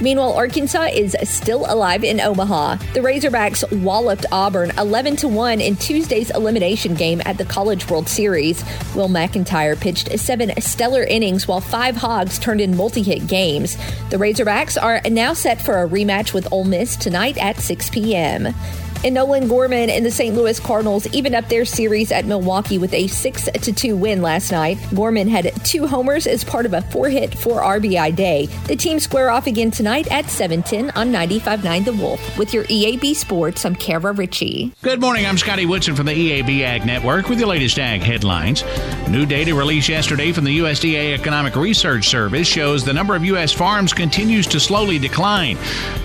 Meanwhile, 0.02 0.34
Arkansas 0.34 0.88
is 0.94 1.16
still 1.24 1.66
alive 1.68 2.04
in 2.04 2.20
Omaha. 2.20 2.76
The 2.94 3.00
Razorbacks 3.00 3.64
walloped 3.82 4.26
Auburn 4.32 4.72
11 4.78 5.16
to 5.18 5.28
1 5.28 5.62
in 5.62 5.76
Tuesday's 5.76 6.30
elimination 6.32 6.96
game 6.96 7.22
at 7.26 7.38
the 7.38 7.46
College 7.46 7.90
World 7.90 8.10
Series. 8.10 8.64
Will 8.96 9.10
McEntire 9.10 9.80
pitched 9.80 10.20
seven 10.20 10.52
stellar 10.62 11.04
innings 11.04 11.48
while 11.48 11.62
five 11.62 11.96
Hogs 11.96 12.40
turned 12.40 12.62
in 12.62 12.76
multi-hit 12.76 13.28
games. 13.28 13.78
The 14.10 14.18
Razorbacks 14.18 14.82
are 14.82 15.02
now 15.10 15.34
set 15.34 15.62
for 15.62 15.82
a 15.82 15.88
rematch 15.88 16.34
with 16.34 16.52
Ole 16.52 16.66
Miss 16.66 16.96
tonight 16.96 17.38
at 17.38 17.58
6 17.60 17.90
p.m. 17.90 18.54
And 19.04 19.16
Nolan 19.16 19.50
Gorman 19.50 19.90
and 19.90 20.06
the 20.06 20.12
St. 20.12 20.34
Louis 20.34 20.58
Cardinals 20.62 21.06
evened 21.14 21.36
up 21.36 21.50
their 21.50 21.66
series 21.66 22.10
at 22.10 22.24
Milwaukee 22.24 22.78
with 22.78 22.94
a 22.94 23.08
6 23.08 23.50
2 23.62 23.98
win 23.98 24.22
last 24.22 24.50
night. 24.50 24.78
Gorman 24.96 25.28
had 25.28 25.52
two 25.66 25.86
homers 25.88 26.26
as 26.26 26.46
part 26.46 26.66
of 26.66 26.72
a 26.72 26.82
four 26.84 27.10
hit, 27.10 27.38
four 27.38 27.62
RBI 27.62 28.16
day. 28.16 28.46
The 28.68 28.78
team 28.78 29.02
square 29.02 29.30
off 29.30 29.46
again 29.46 29.72
tonight 29.72 30.10
at 30.10 30.30
710 30.30 30.92
on 30.92 31.12
95.9 31.12 31.84
The 31.84 31.94
Wolf. 31.94 32.38
With 32.38 32.54
your 32.54 32.64
EAB 32.64 33.14
Sports, 33.14 33.66
I'm 33.66 33.76
Kara 33.76 34.14
Ritchie. 34.14 34.72
Good 34.82 35.02
morning. 35.02 35.26
I'm 35.26 35.38
Scotty 35.38 35.66
Woodson 35.66 35.96
from 35.96 36.06
the 36.06 36.14
EAB 36.14 36.62
Ag 36.62 36.86
Network 36.86 37.28
with 37.28 37.40
the 37.40 37.46
latest 37.46 37.80
ag 37.80 38.02
headlines. 38.02 38.64
New 39.10 39.26
data 39.26 39.54
released 39.54 39.90
yesterday 39.90 40.32
from 40.32 40.46
the 40.46 40.60
USDA 40.60 41.14
Economic 41.14 41.58
Research 41.58 42.08
Service 42.08 42.48
shows 42.48 42.86
the 42.86 42.94
number 42.94 43.18
of 43.18 43.26
U.S. 43.26 43.52
farms 43.52 43.92
continues 43.92 44.48
to 44.48 44.62
slowly 44.62 44.98
decline. 44.98 45.58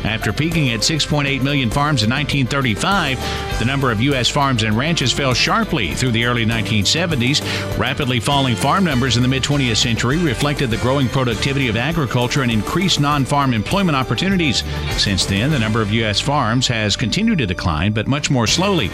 After 0.02 0.32
peaking 0.32 0.70
at 0.70 0.80
6.8 0.80 1.42
million 1.42 1.70
farms 1.70 2.02
in 2.02 2.10
1935, 2.10 2.87
the 2.88 3.64
number 3.66 3.90
of 3.90 4.00
U.S. 4.00 4.28
farms 4.28 4.62
and 4.62 4.74
ranches 4.74 5.12
fell 5.12 5.34
sharply 5.34 5.94
through 5.94 6.12
the 6.12 6.24
early 6.24 6.46
1970s. 6.46 7.78
Rapidly 7.78 8.18
falling 8.18 8.56
farm 8.56 8.84
numbers 8.84 9.16
in 9.16 9.22
the 9.22 9.28
mid 9.28 9.42
20th 9.42 9.76
century 9.76 10.16
reflected 10.16 10.70
the 10.70 10.78
growing 10.78 11.08
productivity 11.08 11.68
of 11.68 11.76
agriculture 11.76 12.42
and 12.42 12.50
increased 12.50 12.98
non 12.98 13.26
farm 13.26 13.52
employment 13.52 13.96
opportunities. 13.96 14.62
Since 14.96 15.26
then, 15.26 15.50
the 15.50 15.58
number 15.58 15.82
of 15.82 15.92
U.S. 15.92 16.20
farms 16.20 16.66
has 16.68 16.96
continued 16.96 17.38
to 17.38 17.46
decline, 17.46 17.92
but 17.92 18.06
much 18.06 18.30
more 18.30 18.46
slowly. 18.46 18.90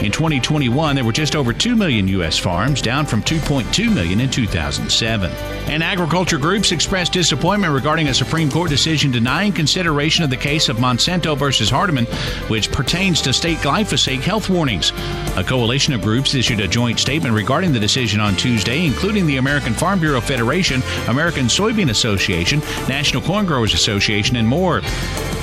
In 0.00 0.12
2021, 0.12 0.94
there 0.94 1.04
were 1.04 1.10
just 1.10 1.34
over 1.34 1.52
2 1.52 1.74
million 1.74 2.06
U.S. 2.06 2.38
farms, 2.38 2.80
down 2.80 3.04
from 3.04 3.20
2.2 3.20 3.92
million 3.92 4.20
in 4.20 4.30
2007. 4.30 5.30
And 5.68 5.82
agriculture 5.82 6.38
groups 6.38 6.70
expressed 6.70 7.12
disappointment 7.12 7.74
regarding 7.74 8.06
a 8.06 8.14
Supreme 8.14 8.48
Court 8.48 8.70
decision 8.70 9.10
denying 9.10 9.52
consideration 9.52 10.22
of 10.22 10.30
the 10.30 10.36
case 10.36 10.68
of 10.68 10.76
Monsanto 10.76 11.36
versus 11.36 11.68
Hardeman, 11.68 12.06
which 12.48 12.70
pertains 12.70 13.20
to 13.22 13.32
state 13.32 13.58
glyphosate 13.58 14.20
health 14.20 14.48
warnings. 14.48 14.92
A 15.36 15.42
coalition 15.42 15.92
of 15.94 16.00
groups 16.00 16.32
issued 16.32 16.60
a 16.60 16.68
joint 16.68 17.00
statement 17.00 17.34
regarding 17.34 17.72
the 17.72 17.80
decision 17.80 18.20
on 18.20 18.36
Tuesday, 18.36 18.86
including 18.86 19.26
the 19.26 19.38
American 19.38 19.74
Farm 19.74 19.98
Bureau 19.98 20.20
Federation, 20.20 20.80
American 21.08 21.46
Soybean 21.46 21.90
Association, 21.90 22.60
National 22.88 23.20
Corn 23.20 23.46
Growers 23.46 23.74
Association, 23.74 24.36
and 24.36 24.46
more. 24.46 24.80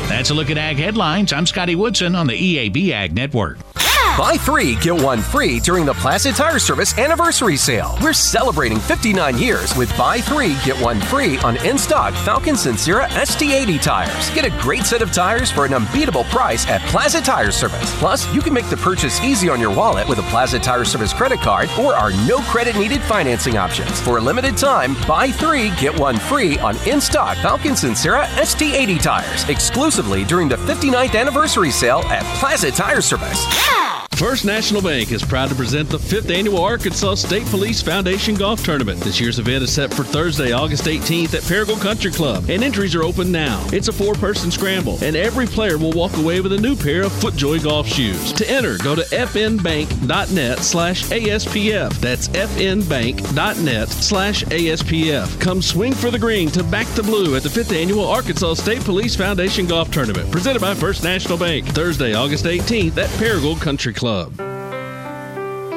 That's 0.07 0.29
a 0.29 0.33
look 0.33 0.49
at 0.49 0.57
ag 0.57 0.77
headlines. 0.77 1.33
I'm 1.33 1.45
Scotty 1.45 1.75
Woodson 1.75 2.15
on 2.15 2.27
the 2.27 2.33
EAB 2.33 2.91
Ag 2.91 3.13
Network. 3.13 3.57
Buy 4.17 4.37
three, 4.37 4.75
get 4.75 4.95
one 5.03 5.19
free 5.19 5.59
during 5.59 5.85
the 5.85 5.93
Plaza 5.93 6.31
Tire 6.31 6.57
Service 6.57 6.97
anniversary 6.97 7.57
sale. 7.57 7.97
We're 8.01 8.13
celebrating 8.13 8.79
59 8.79 9.37
years 9.37 9.75
with 9.75 9.89
buy 9.97 10.21
three, 10.21 10.55
get 10.63 10.81
one 10.81 11.01
free 11.01 11.37
on 11.39 11.57
in 11.65 11.77
stock 11.77 12.13
Falken 12.13 12.55
Sincera 12.55 13.07
ST80 13.07 13.81
tires. 13.81 14.29
Get 14.29 14.45
a 14.45 14.61
great 14.61 14.85
set 14.85 15.01
of 15.01 15.11
tires 15.11 15.51
for 15.51 15.65
an 15.65 15.73
unbeatable 15.73 16.23
price 16.25 16.65
at 16.67 16.79
Plaza 16.83 17.19
Tire 17.19 17.51
Service. 17.51 17.93
Plus, 17.99 18.33
you 18.33 18.39
can 18.39 18.53
make 18.53 18.69
the 18.69 18.77
purchase 18.77 19.19
easy 19.19 19.49
on 19.49 19.59
your 19.59 19.75
wallet 19.75 20.07
with 20.07 20.19
a 20.19 20.29
Plaza 20.29 20.59
Tire 20.59 20.85
Service 20.85 21.11
credit 21.11 21.41
card 21.41 21.69
or 21.77 21.93
our 21.93 22.11
no 22.25 22.37
credit 22.43 22.77
needed 22.77 23.01
financing 23.01 23.57
options. 23.57 23.99
For 23.99 24.17
a 24.17 24.21
limited 24.21 24.55
time, 24.55 24.95
buy 25.09 25.29
three, 25.29 25.71
get 25.75 25.99
one 25.99 26.19
free 26.19 26.57
on 26.59 26.77
in 26.87 27.01
stock 27.01 27.35
Falken 27.39 27.75
Sincera 27.75 28.27
ST80 28.27 29.01
tires 29.01 29.49
exclusively 29.49 30.23
during 30.23 30.47
the 30.47 30.55
59th 30.55 31.19
anniversary 31.19 31.69
sale 31.69 31.99
at 32.05 32.23
Plaza 32.39 32.71
Tire 32.71 33.01
Service. 33.01 33.45
First 34.15 34.45
National 34.45 34.81
Bank 34.81 35.11
is 35.11 35.21
proud 35.21 35.49
to 35.49 35.55
present 35.55 35.89
the 35.89 35.99
fifth 35.99 36.29
annual 36.29 36.63
Arkansas 36.63 37.15
State 37.15 37.45
Police 37.47 37.81
Foundation 37.81 38.35
Golf 38.35 38.63
Tournament. 38.63 39.01
This 39.01 39.19
year's 39.19 39.39
event 39.39 39.61
is 39.61 39.73
set 39.73 39.93
for 39.93 40.05
Thursday, 40.05 40.53
August 40.53 40.85
18th 40.85 41.33
at 41.33 41.41
Paragould 41.41 41.81
Country 41.81 42.11
Club, 42.11 42.49
and 42.49 42.63
entries 42.63 42.95
are 42.95 43.03
open 43.03 43.29
now. 43.29 43.61
It's 43.73 43.89
a 43.89 43.93
four 43.93 44.13
person 44.13 44.51
scramble, 44.51 44.97
and 45.03 45.17
every 45.17 45.45
player 45.45 45.77
will 45.77 45.91
walk 45.91 46.15
away 46.15 46.39
with 46.39 46.53
a 46.53 46.57
new 46.57 46.77
pair 46.77 47.01
of 47.03 47.11
FootJoy 47.11 47.65
golf 47.65 47.87
shoes. 47.87 48.31
To 48.33 48.49
enter, 48.49 48.77
go 48.77 48.95
to 48.95 49.01
fnbank.net 49.01 50.59
slash 50.59 51.03
ASPF. 51.07 51.93
That's 51.99 52.29
fnbank.net 52.29 53.89
slash 53.89 54.45
ASPF. 54.45 55.41
Come 55.41 55.61
swing 55.61 55.93
for 55.93 56.09
the 56.09 56.19
green 56.19 56.47
to 56.51 56.63
back 56.63 56.87
the 56.95 57.03
blue 57.03 57.35
at 57.35 57.43
the 57.43 57.49
fifth 57.49 57.73
annual 57.73 58.07
Arkansas 58.07 58.53
State 58.53 58.81
Police 58.85 59.17
Foundation 59.17 59.65
Golf 59.65 59.91
Tournament, 59.91 60.31
presented 60.31 60.61
by 60.61 60.73
First 60.73 61.03
National 61.03 61.37
Bank. 61.37 61.67
Thursday, 61.67 62.13
August 62.13 62.45
18th 62.45 62.97
at 62.97 63.09
Paragould 63.19 63.59
Country 63.59 63.93
Club. 63.93 64.04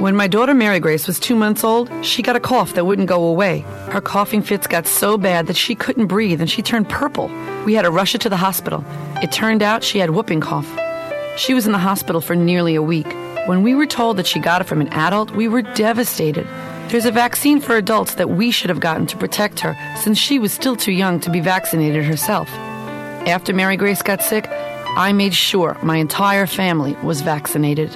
When 0.01 0.15
my 0.15 0.29
daughter 0.29 0.53
Mary 0.53 0.81
Grace 0.81 1.07
was 1.07 1.19
two 1.19 1.35
months 1.35 1.65
old, 1.65 1.91
she 2.05 2.23
got 2.23 2.37
a 2.37 2.41
cough 2.41 2.75
that 2.75 2.85
wouldn't 2.85 3.09
go 3.09 3.25
away. 3.25 3.61
Her 3.91 4.01
coughing 4.01 4.43
fits 4.43 4.67
got 4.67 4.87
so 4.87 5.17
bad 5.17 5.47
that 5.47 5.57
she 5.57 5.75
couldn't 5.75 6.07
breathe 6.07 6.41
and 6.41 6.51
she 6.51 6.63
turned 6.63 6.89
purple. 6.89 7.29
We 7.65 7.75
had 7.75 7.83
to 7.83 7.91
rush 7.91 8.13
her 8.13 8.19
to 8.19 8.29
the 8.29 8.37
hospital. 8.37 8.85
It 9.23 9.33
turned 9.33 9.63
out 9.63 9.83
she 9.83 9.99
had 9.99 10.11
whooping 10.11 10.41
cough. 10.41 10.69
She 11.39 11.55
was 11.55 11.67
in 11.67 11.73
the 11.73 11.79
hospital 11.79 12.21
for 12.21 12.37
nearly 12.37 12.75
a 12.75 12.83
week. 12.83 13.11
When 13.47 13.63
we 13.63 13.75
were 13.75 13.87
told 13.87 14.19
that 14.19 14.27
she 14.27 14.41
got 14.41 14.61
it 14.61 14.69
from 14.69 14.83
an 14.83 14.89
adult, 14.89 15.31
we 15.31 15.49
were 15.49 15.63
devastated. 15.63 16.47
There's 16.91 17.07
a 17.07 17.11
vaccine 17.11 17.61
for 17.61 17.77
adults 17.77 18.17
that 18.17 18.31
we 18.31 18.51
should 18.51 18.69
have 18.69 18.81
gotten 18.81 19.07
to 19.07 19.17
protect 19.17 19.61
her 19.61 19.75
since 19.97 20.19
she 20.19 20.39
was 20.39 20.53
still 20.53 20.77
too 20.77 20.93
young 20.93 21.19
to 21.21 21.31
be 21.31 21.41
vaccinated 21.41 22.05
herself. 22.05 22.51
After 23.27 23.55
Mary 23.55 23.79
Grace 23.79 24.03
got 24.03 24.23
sick, 24.23 24.47
I 24.51 25.13
made 25.13 25.35
sure 25.35 25.79
my 25.83 25.97
entire 25.97 26.47
family 26.47 26.95
was 27.03 27.21
vaccinated. 27.21 27.91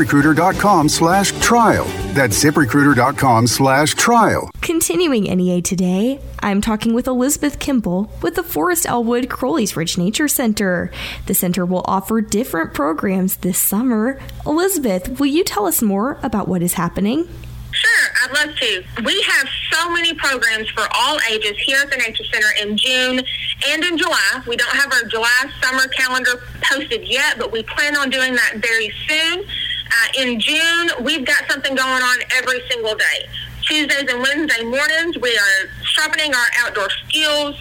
ziprecruiter.com 0.00 0.88
slash 0.88 1.32
trial. 1.40 1.84
That's 2.14 2.42
ziprecruiter.com 2.42 3.46
slash 3.46 3.94
trial. 3.94 4.50
Continuing 4.62 5.24
NEA 5.24 5.60
today, 5.62 6.20
I'm 6.40 6.60
talking 6.60 6.94
with 6.94 7.06
Elizabeth 7.06 7.58
Kimball 7.58 8.10
with 8.22 8.34
the 8.34 8.42
Forrest 8.42 8.86
L. 8.86 9.04
Wood 9.04 9.28
Crowley's 9.28 9.76
Ridge 9.76 9.98
Nature 9.98 10.28
Center. 10.28 10.90
The 11.26 11.34
center 11.34 11.66
will 11.66 11.82
offer 11.84 12.20
different 12.20 12.72
programs 12.72 13.36
this 13.36 13.58
summer. 13.58 14.18
Elizabeth, 14.46 15.20
will 15.20 15.26
you 15.26 15.44
tell 15.44 15.66
us 15.66 15.82
more 15.82 16.18
about 16.22 16.48
what 16.48 16.62
is 16.62 16.74
happening? 16.74 17.28
Sure, 17.72 18.08
I'd 18.24 18.32
love 18.46 18.56
to. 18.56 18.84
We 19.04 19.22
have 19.22 19.48
so 19.70 19.90
many 19.90 20.12
programs 20.14 20.68
for 20.70 20.86
all 20.94 21.18
ages 21.30 21.56
here 21.58 21.78
at 21.80 21.90
the 21.90 21.98
Nature 21.98 22.24
Center 22.32 22.48
in 22.60 22.76
June 22.76 23.24
and 23.68 23.84
in 23.84 23.96
July. 23.96 24.42
We 24.48 24.56
don't 24.56 24.74
have 24.74 24.92
our 24.92 25.04
July 25.08 25.46
summer 25.62 25.86
calendar 25.88 26.42
posted 26.62 27.06
yet, 27.06 27.38
but 27.38 27.52
we 27.52 27.62
plan 27.62 27.96
on 27.96 28.10
doing 28.10 28.34
that 28.34 28.56
very 28.56 28.92
soon. 29.06 29.44
Uh, 29.92 30.22
in 30.22 30.40
June, 30.40 30.90
we've 31.02 31.24
got 31.24 31.50
something 31.50 31.74
going 31.74 32.02
on 32.02 32.18
every 32.32 32.62
single 32.70 32.94
day. 32.94 33.28
Tuesdays 33.62 34.10
and 34.10 34.20
Wednesday 34.20 34.62
mornings, 34.64 35.18
we 35.18 35.36
are 35.36 35.68
sharpening 35.82 36.32
our 36.34 36.46
outdoor 36.58 36.88
skills 37.06 37.56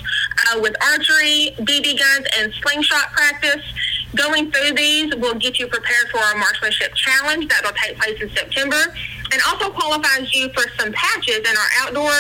uh, 0.48 0.60
with 0.62 0.76
archery, 0.82 1.56
BB 1.60 2.00
guns, 2.00 2.28
and 2.38 2.54
slingshot 2.62 3.12
practice. 3.12 3.64
Going 4.16 4.52
through 4.52 4.74
these 4.74 5.16
will 5.16 5.36
get 5.36 5.60
you 5.60 5.68
prepared 5.68 6.10
for 6.12 6.20
our 6.20 6.36
marksmanship 6.38 6.94
challenge 6.96 7.48
that 7.50 7.64
will 7.64 7.78
take 7.84 7.98
place 7.98 8.20
in 8.22 8.30
September 8.32 8.96
and 9.32 9.42
also 9.48 9.70
qualifies 9.70 10.34
you 10.34 10.50
for 10.54 10.64
some 10.80 10.92
patches 10.94 11.40
in 11.40 11.56
our 11.58 11.70
outdoor 11.82 12.12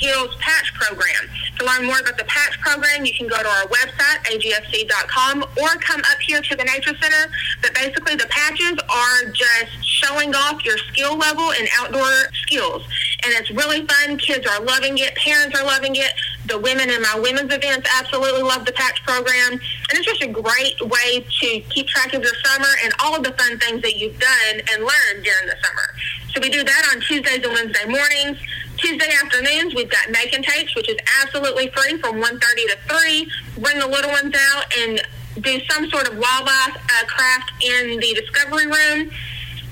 skills 0.00 0.34
patch 0.40 0.72
program. 0.74 1.28
To 1.58 1.66
learn 1.66 1.84
more 1.84 1.98
about 2.00 2.16
the 2.16 2.24
patch 2.24 2.58
program, 2.60 3.04
you 3.04 3.12
can 3.12 3.28
go 3.28 3.36
to 3.36 3.48
our 3.48 3.66
website, 3.66 4.24
agfc.com, 4.24 5.42
or 5.42 5.68
come 5.80 6.00
up 6.00 6.18
here 6.20 6.40
to 6.40 6.56
the 6.56 6.64
Nature 6.64 6.96
Center. 7.00 7.30
But 7.60 7.74
basically, 7.74 8.16
the 8.16 8.26
patches 8.30 8.78
are 8.88 9.30
just 9.32 9.84
showing 9.84 10.34
off 10.34 10.64
your 10.64 10.78
skill 10.78 11.16
level 11.16 11.50
in 11.50 11.66
outdoor 11.78 12.10
skills. 12.42 12.82
And 13.22 13.34
it's 13.34 13.50
really 13.50 13.86
fun. 13.86 14.16
Kids 14.16 14.46
are 14.46 14.60
loving 14.64 14.96
it. 14.98 15.14
Parents 15.16 15.58
are 15.58 15.64
loving 15.64 15.96
it. 15.96 16.12
The 16.46 16.58
women 16.58 16.88
in 16.88 17.02
my 17.02 17.20
women's 17.20 17.52
events 17.52 17.86
absolutely 17.98 18.42
love 18.42 18.64
the 18.64 18.72
patch 18.72 19.02
program. 19.04 19.52
And 19.52 19.92
it's 19.92 20.06
just 20.06 20.22
a 20.22 20.28
great 20.28 20.80
way 20.80 21.20
to 21.40 21.60
keep 21.68 21.86
track 21.88 22.14
of 22.14 22.22
your 22.22 22.34
summer 22.44 22.68
and 22.82 22.92
all 23.00 23.14
of 23.14 23.22
the 23.22 23.32
fun 23.32 23.58
things 23.58 23.82
that 23.82 23.96
you've 23.96 24.18
done 24.18 24.60
and 24.72 24.82
learned 24.82 25.24
during 25.24 25.46
the 25.46 25.56
summer. 25.62 25.94
So 26.32 26.40
we 26.40 26.48
do 26.48 26.62
that 26.64 26.92
on 26.94 27.00
Tuesdays 27.02 27.44
and 27.44 27.52
Wednesday 27.52 27.84
mornings. 27.86 28.38
Tuesday 28.80 29.10
afternoons, 29.22 29.74
we've 29.74 29.90
got 29.90 30.10
make 30.10 30.34
and 30.34 30.44
takes, 30.44 30.74
which 30.74 30.88
is 30.88 30.96
absolutely 31.22 31.68
free 31.68 31.98
from 31.98 32.16
1.30 32.16 32.40
to 32.40 32.76
3. 32.88 33.30
Bring 33.58 33.78
the 33.78 33.86
little 33.86 34.10
ones 34.10 34.34
out 34.52 34.64
and 34.78 35.02
do 35.40 35.60
some 35.70 35.88
sort 35.90 36.08
of 36.08 36.16
wildlife 36.16 36.76
uh, 36.76 37.04
craft 37.06 37.52
in 37.62 38.00
the 38.00 38.14
discovery 38.14 38.66
room. 38.66 39.10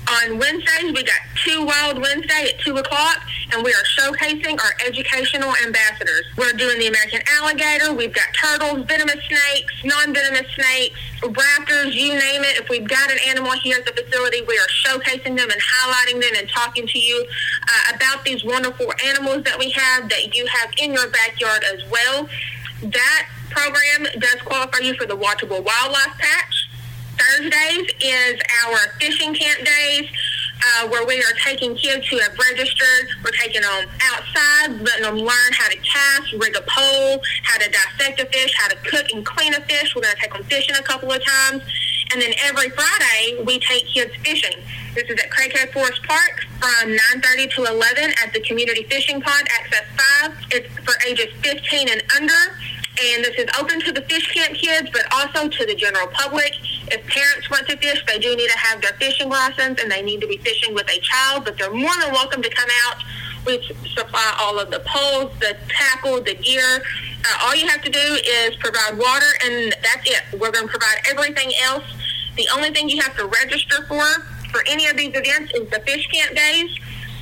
On 0.07 0.37
Wednesdays, 0.37 0.93
we 0.93 1.03
got 1.03 1.19
Two 1.43 1.65
Wild 1.65 1.99
Wednesday 1.99 2.53
at 2.53 2.59
2 2.61 2.77
o'clock, 2.77 3.17
and 3.51 3.63
we 3.63 3.73
are 3.73 3.83
showcasing 3.97 4.59
our 4.59 4.73
educational 4.85 5.53
ambassadors. 5.65 6.25
We're 6.37 6.53
doing 6.53 6.79
the 6.79 6.87
American 6.87 7.21
alligator. 7.27 7.93
We've 7.93 8.13
got 8.13 8.27
turtles, 8.33 8.85
venomous 8.85 9.19
snakes, 9.25 9.73
non-venomous 9.83 10.51
snakes, 10.53 10.99
raptors, 11.21 11.93
you 11.93 12.13
name 12.13 12.43
it. 12.43 12.59
If 12.59 12.69
we've 12.69 12.87
got 12.87 13.11
an 13.11 13.17
animal 13.27 13.51
here 13.51 13.77
at 13.77 13.85
the 13.85 14.01
facility, 14.01 14.41
we 14.47 14.57
are 14.57 14.67
showcasing 14.85 15.35
them 15.37 15.49
and 15.49 15.61
highlighting 15.61 16.21
them 16.21 16.31
and 16.37 16.49
talking 16.49 16.87
to 16.87 16.99
you 16.99 17.25
uh, 17.67 17.95
about 17.95 18.23
these 18.23 18.43
wonderful 18.43 18.91
animals 19.05 19.43
that 19.43 19.57
we 19.57 19.71
have 19.71 20.09
that 20.09 20.35
you 20.35 20.45
have 20.45 20.71
in 20.77 20.93
your 20.93 21.09
backyard 21.09 21.63
as 21.73 21.89
well. 21.89 22.29
That 22.83 23.27
program 23.49 24.07
does 24.19 24.41
qualify 24.45 24.79
you 24.79 24.93
for 24.95 25.05
the 25.05 25.15
Watchable 25.15 25.63
Wildlife 25.63 26.17
Patch. 26.17 26.69
Thursdays 27.17 27.91
is 28.01 28.39
our 28.63 28.77
fishing 28.99 29.33
camp 29.33 29.65
days. 29.65 30.05
Uh, 30.59 30.87
where 30.89 31.05
we 31.05 31.17
are 31.19 31.33
taking 31.45 31.73
kids 31.75 32.05
who 32.07 32.17
have 32.19 32.37
registered. 32.37 33.07
We're 33.23 33.31
taking 33.31 33.61
them 33.61 33.87
outside, 34.11 34.81
letting 34.81 35.03
them 35.03 35.15
learn 35.15 35.51
how 35.53 35.69
to 35.69 35.77
cast, 35.77 36.33
rig 36.33 36.55
a 36.55 36.61
pole, 36.67 37.21
how 37.43 37.57
to 37.59 37.71
dissect 37.71 38.19
a 38.19 38.25
fish, 38.25 38.53
how 38.57 38.67
to 38.67 38.75
cook 38.75 39.05
and 39.13 39.25
clean 39.25 39.53
a 39.53 39.61
fish. 39.61 39.95
We're 39.95 40.01
going 40.01 40.15
to 40.15 40.21
take 40.21 40.33
them 40.33 40.43
fishing 40.43 40.75
a 40.75 40.83
couple 40.83 41.11
of 41.11 41.23
times. 41.23 41.63
And 42.11 42.21
then 42.21 42.33
every 42.43 42.69
Friday, 42.71 43.41
we 43.45 43.59
take 43.59 43.87
kids 43.87 44.13
fishing. 44.17 44.61
This 44.95 45.09
is 45.09 45.17
at 45.19 45.29
Craighead 45.29 45.71
Forest 45.71 46.03
Park 46.03 46.41
from 46.59 46.89
9.30 46.89 47.51
to 47.55 47.63
11 47.65 48.13
at 48.25 48.33
the 48.33 48.41
Community 48.41 48.83
Fishing 48.83 49.21
Pond, 49.21 49.47
Access 49.59 49.85
5. 50.23 50.31
It's 50.51 50.73
for 50.79 50.93
ages 51.07 51.27
15 51.41 51.89
and 51.89 52.03
under 52.17 52.57
and 53.01 53.23
this 53.23 53.35
is 53.37 53.47
open 53.57 53.79
to 53.81 53.91
the 53.93 54.01
fish 54.01 54.27
camp 54.33 54.55
kids, 54.55 54.89
but 54.91 55.03
also 55.13 55.47
to 55.47 55.65
the 55.65 55.75
general 55.75 56.07
public. 56.07 56.53
If 56.91 57.05
parents 57.07 57.49
want 57.49 57.67
to 57.67 57.77
fish, 57.77 58.03
they 58.07 58.19
do 58.19 58.35
need 58.35 58.49
to 58.49 58.57
have 58.57 58.81
their 58.81 58.93
fishing 58.93 59.29
license, 59.29 59.81
and 59.81 59.91
they 59.91 60.01
need 60.01 60.21
to 60.21 60.27
be 60.27 60.37
fishing 60.37 60.73
with 60.73 60.89
a 60.89 60.99
child, 60.99 61.45
but 61.45 61.57
they're 61.57 61.73
more 61.73 61.93
than 62.01 62.11
welcome 62.11 62.41
to 62.41 62.49
come 62.49 62.69
out. 62.87 62.97
We 63.45 63.61
supply 63.95 64.35
all 64.39 64.59
of 64.59 64.69
the 64.71 64.81
poles, 64.85 65.31
the 65.39 65.55
tackle, 65.69 66.21
the 66.21 66.35
gear. 66.35 66.83
Uh, 67.25 67.37
all 67.43 67.55
you 67.55 67.67
have 67.67 67.81
to 67.83 67.89
do 67.89 67.99
is 67.99 68.55
provide 68.57 68.97
water, 68.97 69.31
and 69.45 69.75
that's 69.81 70.09
it. 70.09 70.39
We're 70.39 70.51
going 70.51 70.67
to 70.67 70.71
provide 70.71 70.97
everything 71.09 71.51
else. 71.63 71.83
The 72.35 72.47
only 72.55 72.71
thing 72.71 72.89
you 72.89 73.01
have 73.01 73.15
to 73.17 73.25
register 73.25 73.85
for 73.87 74.03
for 74.51 74.63
any 74.67 74.87
of 74.87 74.97
these 74.97 75.11
events 75.13 75.53
is 75.53 75.69
the 75.69 75.79
fish 75.81 76.07
camp 76.07 76.35
days 76.35 76.79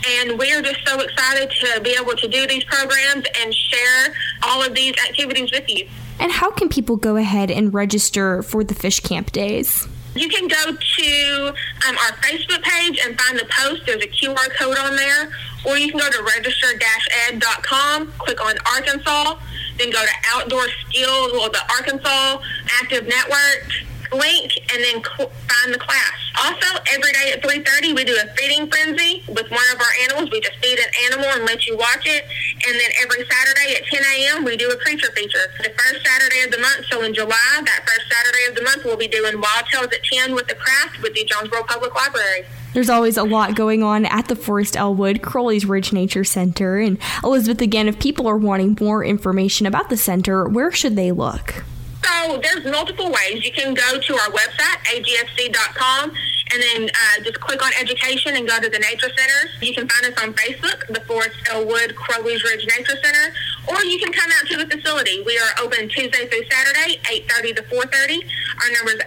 and 0.08 0.38
we 0.38 0.54
are 0.54 0.62
just 0.62 0.80
so 0.88 1.00
excited 1.00 1.52
to 1.52 1.82
be 1.82 1.96
able 2.00 2.16
to 2.16 2.28
do 2.28 2.48
these 2.48 2.64
programs 2.66 3.26
and 3.42 3.54
share 3.54 4.14
all 4.44 4.64
of 4.64 4.74
these 4.74 4.94
activities 5.10 5.52
with 5.52 5.66
you. 5.68 5.88
And 6.20 6.32
how 6.32 6.52
can 6.52 6.70
people 6.70 6.96
go 6.96 7.16
ahead 7.16 7.52
and 7.52 7.74
register 7.74 8.42
for 8.44 8.64
the 8.64 8.74
fish 8.74 9.00
camp 9.00 9.32
days? 9.32 9.88
You 10.16 10.30
can 10.30 10.48
go 10.48 10.72
to 10.72 11.48
um, 11.88 11.96
our 11.98 12.12
Facebook 12.24 12.64
page 12.64 13.00
and 13.06 13.20
find 13.20 13.38
the 13.38 13.46
post. 13.52 13.86
There's 13.86 14.04
a 14.04 14.08
QR 14.08 14.50
code 14.58 14.78
on 14.78 14.96
there. 14.96 15.32
Or 15.66 15.78
you 15.78 15.92
can 15.92 16.00
go 16.00 16.10
to 16.10 16.24
register-ed.com, 16.24 18.14
click 18.18 18.44
on 18.44 18.56
Arkansas, 18.74 19.40
then 19.78 19.92
go 19.92 20.04
to 20.04 20.12
Outdoor 20.34 20.68
Skills 20.88 21.34
or 21.34 21.50
the 21.50 21.62
Arkansas 21.70 22.42
Active 22.82 23.08
Network 23.08 23.87
link 24.14 24.54
and 24.74 24.84
then 24.84 25.04
cl- 25.04 25.32
find 25.48 25.74
the 25.74 25.80
class. 25.80 26.18
Also, 26.44 26.80
every 26.94 27.12
day 27.14 27.34
at 27.34 27.42
3.30, 27.42 27.96
we 27.96 28.04
do 28.04 28.16
a 28.16 28.28
feeding 28.36 28.70
frenzy 28.70 29.24
with 29.28 29.50
one 29.50 29.68
of 29.74 29.82
our 29.82 29.94
animals. 30.04 30.30
We 30.32 30.40
just 30.42 30.58
feed 30.58 30.78
an 30.78 30.92
animal 31.10 31.26
and 31.26 31.46
let 31.46 31.66
you 31.66 31.76
watch 31.78 32.06
it. 32.06 32.26
And 32.68 32.76
then 32.76 32.92
every 33.02 33.26
Saturday 33.26 33.76
at 33.76 33.86
10 33.86 34.04
a.m., 34.04 34.46
we 34.46 34.56
do 34.56 34.70
a 34.70 34.78
creature 34.78 35.12
feature. 35.16 35.52
The 35.58 35.74
first 35.78 36.06
Saturday 36.06 36.42
of 36.44 36.52
the 36.52 36.60
month, 36.60 36.86
so 36.90 37.02
in 37.04 37.14
July, 37.14 37.62
that 37.66 37.86
first 37.88 38.06
Saturday 38.12 38.46
of 38.50 38.56
the 38.56 38.64
month, 38.64 38.86
we'll 38.86 38.98
be 38.98 39.08
doing 39.08 39.42
Wild 39.42 39.66
Tales 39.72 39.88
at 39.88 40.04
10 40.04 40.36
with 40.36 40.48
the 40.48 40.56
craft 40.56 41.02
with 41.02 41.14
the 41.14 41.24
Jonesboro 41.26 41.64
Public 41.64 41.96
Library. 41.96 42.46
There's 42.74 42.90
always 42.90 43.18
a 43.18 43.24
lot 43.24 43.56
going 43.56 43.82
on 43.82 44.06
at 44.06 44.28
the 44.28 44.36
Forrest 44.36 44.78
L. 44.78 44.94
Wood 44.94 45.24
Crowley's 45.24 45.66
Ridge 45.66 45.92
Nature 45.94 46.24
Center. 46.24 46.78
And 46.78 47.00
Elizabeth, 47.24 47.62
again, 47.62 47.88
if 47.88 48.00
people 48.00 48.28
are 48.28 48.38
wanting 48.38 48.78
more 48.80 49.04
information 49.04 49.66
about 49.66 49.90
the 49.90 49.98
center, 49.98 50.48
where 50.48 50.72
should 50.72 50.96
they 50.96 51.12
look? 51.12 51.64
So 52.04 52.38
there's 52.42 52.66
multiple 52.66 53.12
ways. 53.12 53.46
You 53.46 53.52
can 53.52 53.74
go 53.74 54.00
to 54.00 54.14
our 54.16 54.30
website, 54.30 54.78
agfc.com, 54.86 56.14
and 56.54 56.62
then 56.62 56.90
uh, 56.90 57.24
just 57.24 57.40
click 57.40 57.64
on 57.64 57.72
education 57.80 58.36
and 58.36 58.48
go 58.48 58.60
to 58.60 58.70
the 58.70 58.78
nature 58.80 59.10
centers. 59.10 59.50
You 59.62 59.74
can 59.74 59.88
find 59.88 60.06
us 60.06 60.14
on 60.24 60.34
Facebook, 60.34 60.86
the 60.88 61.02
Forest 61.02 61.36
Elwood 61.50 61.96
Crowley's 61.96 62.44
Ridge 62.44 62.66
Nature 62.78 62.98
Center, 63.04 63.34
or 63.68 63.84
you 63.84 63.98
can 64.00 64.14
come 64.14 64.32
out 64.40 64.48
to 64.50 64.58
the 64.58 64.66
facility. 64.68 65.22
We 65.26 65.38
are 65.38 65.50
open 65.62 65.90
Tuesday 65.90 66.28
through 66.28 66.46
Saturday, 66.50 67.00
8.30 67.04 67.56
to 67.58 67.64
4.30. 67.64 68.24
Our 68.62 68.72
number 68.72 68.92
is 68.92 69.00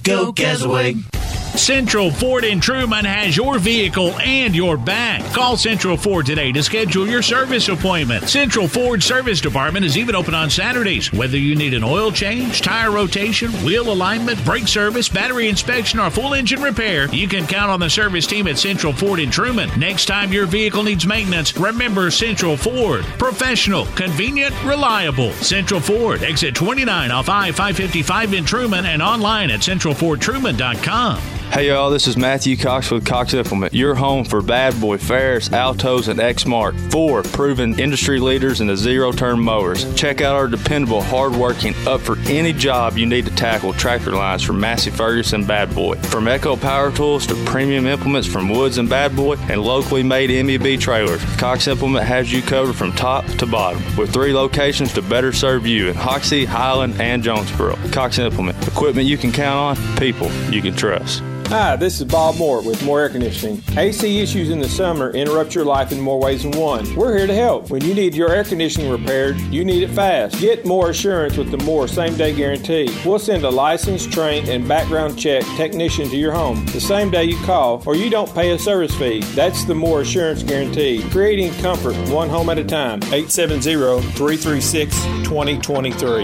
Go 0.04 0.32
Gazaway. 0.32 1.19
Central 1.60 2.10
Ford 2.10 2.46
in 2.46 2.62
Trumann 2.62 3.04
has 3.04 3.36
your 3.36 3.60
vehicle 3.60 4.18
and 4.20 4.56
your 4.56 4.78
back. 4.78 5.22
Call 5.34 5.58
Central 5.58 5.98
Ford 5.98 6.26
today 6.26 6.54
to 6.54 6.64
schedule 6.64 7.06
your 7.06 7.22
service 7.22 7.68
appointment. 7.68 8.30
Central 8.30 8.68
Ford 8.68 9.04
Service 9.04 9.42
Department 9.42 9.86
is 9.86 9.98
even 9.98 10.16
open 10.16 10.34
on 10.34 10.50
Saturdays. 10.50 11.12
Whether 11.12 11.38
you 11.38 11.56
need 11.56 11.74
an 11.74 11.84
oil 11.84 12.14
change, 12.14 12.62
tire 12.62 12.92
rotation, 12.92 13.52
wheel 13.66 13.92
alignment, 13.92 14.44
brake 14.46 14.70
service, 14.70 15.10
battery 15.10 15.50
inspection, 15.50 16.00
or 16.00 16.10
full 16.10 16.34
engine 16.34 16.62
repair, 16.62 17.14
you 17.14 17.28
can 17.28 17.46
count 17.46 17.70
on 17.70 17.82
the 17.82 17.90
service 17.90 18.26
team 18.26 18.48
at 18.48 18.58
Central 18.58 18.94
Ford 18.94 19.20
in 19.20 19.30
Trumann. 19.30 19.78
Next 19.78 20.06
time 20.06 20.32
your 20.32 20.46
vehicle 20.46 20.84
needs 20.84 21.06
maintenance, 21.06 21.58
remember 21.58 22.10
Central 22.10 22.56
Ford. 22.56 23.04
Professional, 23.20 23.86
convenient, 23.96 24.56
reliable. 24.64 25.34
Central 25.34 25.82
Ford, 25.82 26.24
exit 26.24 26.56
29 26.56 27.12
off 27.12 27.28
I 27.28 27.52
555 27.52 28.34
in 28.34 28.46
Trumann 28.46 28.86
and 28.86 29.02
online 29.02 29.52
at 29.52 29.60
centralfordtruman.com. 29.60 31.22
Hey 31.52 31.70
y'all, 31.70 31.90
this 31.90 32.08
is 32.08 32.16
Matthew 32.16 32.56
Cox 32.56 32.92
with 32.92 33.08
Cox 33.08 33.34
Implement, 33.34 33.74
your 33.74 33.96
home 33.96 34.24
for 34.24 34.40
Bad 34.40 34.80
Boy, 34.80 35.00
Ferris, 35.00 35.50
Altoz, 35.50 36.08
and 36.08 36.20
Exmark. 36.20 36.80
four 36.92 37.24
proven 37.24 37.78
industry 37.80 38.20
leaders 38.20 38.62
in 38.62 38.68
the 38.68 38.78
zero-turn 38.78 39.40
mowers. 39.40 39.92
Check 39.96 40.22
out 40.22 40.36
our 40.36 40.48
dependable, 40.48 41.02
hard-working, 41.02 41.74
up 41.88 42.02
for 42.02 42.20
any 42.28 42.54
job 42.54 43.00
you 43.00 43.08
need 43.08 43.26
to 43.26 43.36
tackle 43.36 43.74
tractor 43.74 44.12
lines 44.12 44.44
from 44.44 44.60
Massey 44.60 44.92
Ferguson 44.92 45.44
Bad 45.44 45.74
Boy. 45.74 45.96
From 45.96 46.28
Echo 46.28 46.56
Power 46.56 46.92
Tools 46.92 47.26
to 47.26 47.36
premium 47.46 47.88
implements 47.88 48.28
from 48.28 48.50
Woods 48.50 48.78
and 48.78 48.88
Bad 48.88 49.16
Boy 49.16 49.34
and 49.50 49.64
locally 49.64 50.04
made 50.04 50.30
MEB 50.30 50.80
trailers, 50.80 51.22
Cox 51.38 51.68
Implement 51.68 52.06
has 52.06 52.32
you 52.32 52.44
covered 52.44 52.76
from 52.76 52.92
top 52.92 53.26
to 53.26 53.48
bottom 53.48 53.84
with 53.98 54.14
three 54.14 54.36
locations 54.36 54.94
to 54.94 55.02
better 55.02 55.34
serve 55.34 55.66
you 55.66 55.90
in 55.90 55.96
Hoxie, 55.96 56.46
Highland, 56.46 57.02
and 57.02 57.24
Jonesboro. 57.24 57.76
Cox 57.92 58.20
Implement, 58.20 58.68
equipment 58.68 59.08
you 59.08 59.18
can 59.18 59.32
count 59.32 59.80
on, 59.80 59.98
people 59.98 60.32
you 60.52 60.62
can 60.62 60.76
trust. 60.76 61.24
Hi, 61.50 61.76
this 61.76 62.00
is 62.00 62.06
Bob 62.06 62.38
Moore 62.38 62.62
with 62.62 62.84
More 62.84 63.00
Air 63.02 63.10
Conditioning. 63.10 63.64
AC 63.76 64.22
issues 64.22 64.52
in 64.52 64.60
the 64.60 64.70
summer 64.70 65.10
interrupt 65.10 65.56
your 65.56 65.66
life 65.66 65.92
in 65.92 66.00
more 66.00 66.20
ways 66.20 66.44
than 66.44 66.52
one. 66.52 66.96
We're 66.96 67.18
here 67.18 67.26
to 67.26 67.34
help. 67.34 67.72
When 67.72 67.84
you 67.84 67.96
need 67.96 68.14
your 68.14 68.32
air 68.32 68.44
conditioning 68.44 68.92
repaired, 68.92 69.36
you 69.40 69.66
need 69.66 69.82
it 69.82 69.90
fast. 69.90 70.40
Get 70.40 70.64
more 70.68 70.92
assurance 70.92 71.38
with 71.38 71.50
the 71.50 71.58
More 71.58 71.88
same 71.88 72.16
day 72.16 72.36
guarantee. 72.36 72.96
We'll 73.04 73.18
send 73.18 73.46
a 73.46 73.50
licensed, 73.50 74.12
trained, 74.12 74.48
and 74.48 74.68
background 74.68 75.18
check 75.18 75.44
technician 75.58 76.08
to 76.10 76.18
your 76.18 76.34
home 76.34 76.64
the 76.68 76.80
same 76.80 77.10
day 77.10 77.24
you 77.24 77.38
call, 77.46 77.82
or 77.88 77.96
you 77.96 78.12
don't 78.12 78.32
pay 78.36 78.52
a 78.52 78.60
service 78.60 78.94
fee. 78.94 79.22
That's 79.34 79.64
the 79.66 79.74
More 79.74 80.02
Assurance 80.02 80.44
Guarantee, 80.44 81.02
creating 81.10 81.52
comfort 81.64 81.96
one 82.10 82.30
home 82.30 82.52
at 82.52 82.60
a 82.60 82.64
time. 82.64 83.02
870 83.06 84.02
336 84.12 84.96
2023. 85.24 86.22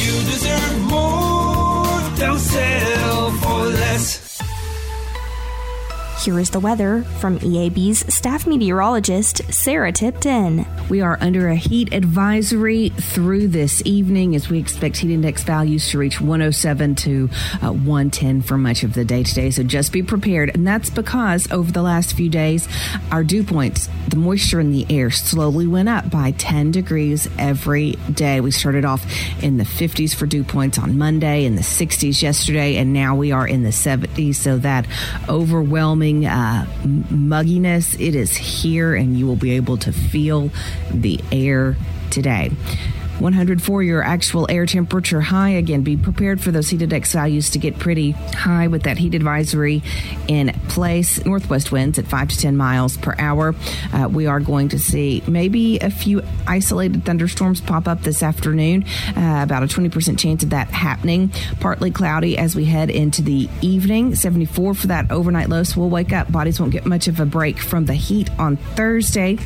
You 0.00 0.12
deserve. 0.30 0.77
Don't 2.18 2.38
settle 2.38 3.30
for 3.30 3.64
less. 3.66 4.40
Here 6.24 6.40
is 6.40 6.50
the 6.50 6.58
weather 6.58 7.04
from 7.20 7.38
EAB's 7.38 8.12
staff 8.12 8.44
meteorologist, 8.44 9.40
Sarah 9.52 9.92
Tipton. 9.92 10.66
We 10.88 11.02
are 11.02 11.18
under 11.20 11.48
a 11.48 11.54
heat 11.54 11.92
advisory 11.92 12.88
through 12.88 13.48
this 13.48 13.82
evening 13.84 14.34
as 14.34 14.48
we 14.48 14.58
expect 14.58 14.96
heat 14.96 15.10
index 15.10 15.42
values 15.42 15.90
to 15.90 15.98
reach 15.98 16.18
107 16.18 16.94
to 16.94 17.28
uh, 17.62 17.72
110 17.72 18.40
for 18.40 18.56
much 18.56 18.84
of 18.84 18.94
the 18.94 19.04
day 19.04 19.22
today. 19.22 19.50
So 19.50 19.62
just 19.62 19.92
be 19.92 20.02
prepared. 20.02 20.54
And 20.54 20.66
that's 20.66 20.88
because 20.88 21.50
over 21.52 21.70
the 21.70 21.82
last 21.82 22.16
few 22.16 22.30
days, 22.30 22.66
our 23.12 23.22
dew 23.22 23.44
points, 23.44 23.90
the 24.08 24.16
moisture 24.16 24.60
in 24.60 24.72
the 24.72 24.86
air 24.88 25.10
slowly 25.10 25.66
went 25.66 25.90
up 25.90 26.10
by 26.10 26.30
10 26.32 26.70
degrees 26.70 27.28
every 27.38 27.92
day. 28.14 28.40
We 28.40 28.50
started 28.50 28.86
off 28.86 29.04
in 29.42 29.58
the 29.58 29.64
50s 29.64 30.14
for 30.14 30.24
dew 30.24 30.42
points 30.42 30.78
on 30.78 30.96
Monday, 30.96 31.44
in 31.44 31.54
the 31.54 31.62
60s 31.62 32.22
yesterday, 32.22 32.76
and 32.76 32.94
now 32.94 33.14
we 33.14 33.30
are 33.30 33.46
in 33.46 33.62
the 33.62 33.70
70s. 33.70 34.36
So 34.36 34.56
that 34.58 34.86
overwhelming 35.28 36.24
uh, 36.24 36.64
mugginess, 36.82 37.94
it 38.00 38.14
is 38.14 38.34
here, 38.34 38.94
and 38.94 39.18
you 39.18 39.26
will 39.26 39.36
be 39.36 39.50
able 39.50 39.76
to 39.78 39.92
feel 39.92 40.50
the 40.90 41.20
air 41.32 41.76
today. 42.10 42.50
104 43.20 43.82
your 43.82 44.02
actual 44.02 44.46
air 44.48 44.64
temperature 44.64 45.20
high. 45.20 45.50
Again, 45.50 45.82
be 45.82 45.96
prepared 45.96 46.40
for 46.40 46.52
those 46.52 46.68
heat 46.68 46.82
index 46.82 47.12
values 47.12 47.50
to 47.50 47.58
get 47.58 47.78
pretty 47.78 48.12
high 48.12 48.68
with 48.68 48.84
that 48.84 48.98
heat 48.98 49.14
advisory 49.14 49.82
in 50.28 50.52
place. 50.68 51.24
Northwest 51.24 51.72
winds 51.72 51.98
at 51.98 52.06
5 52.06 52.28
to 52.28 52.38
10 52.38 52.56
miles 52.56 52.96
per 52.96 53.14
hour. 53.18 53.54
Uh, 53.92 54.08
we 54.08 54.26
are 54.26 54.40
going 54.40 54.68
to 54.68 54.78
see 54.78 55.22
maybe 55.26 55.78
a 55.78 55.90
few 55.90 56.22
isolated 56.46 57.04
thunderstorms 57.04 57.60
pop 57.60 57.88
up 57.88 58.02
this 58.02 58.22
afternoon. 58.22 58.84
Uh, 59.16 59.40
about 59.42 59.62
a 59.62 59.66
20% 59.66 60.18
chance 60.18 60.44
of 60.44 60.50
that 60.50 60.68
happening. 60.68 61.30
Partly 61.60 61.90
cloudy 61.90 62.38
as 62.38 62.54
we 62.54 62.66
head 62.66 62.88
into 62.88 63.22
the 63.22 63.48
evening. 63.60 64.14
74 64.14 64.74
for 64.74 64.86
that 64.88 65.10
overnight 65.10 65.48
low. 65.48 65.64
So 65.64 65.80
we'll 65.80 65.90
wake 65.90 66.12
up. 66.12 66.30
Bodies 66.30 66.60
won't 66.60 66.72
get 66.72 66.86
much 66.86 67.08
of 67.08 67.18
a 67.18 67.26
break 67.26 67.58
from 67.58 67.86
the 67.86 67.94
heat 67.94 68.30
on 68.38 68.56
Thursday 68.56 69.38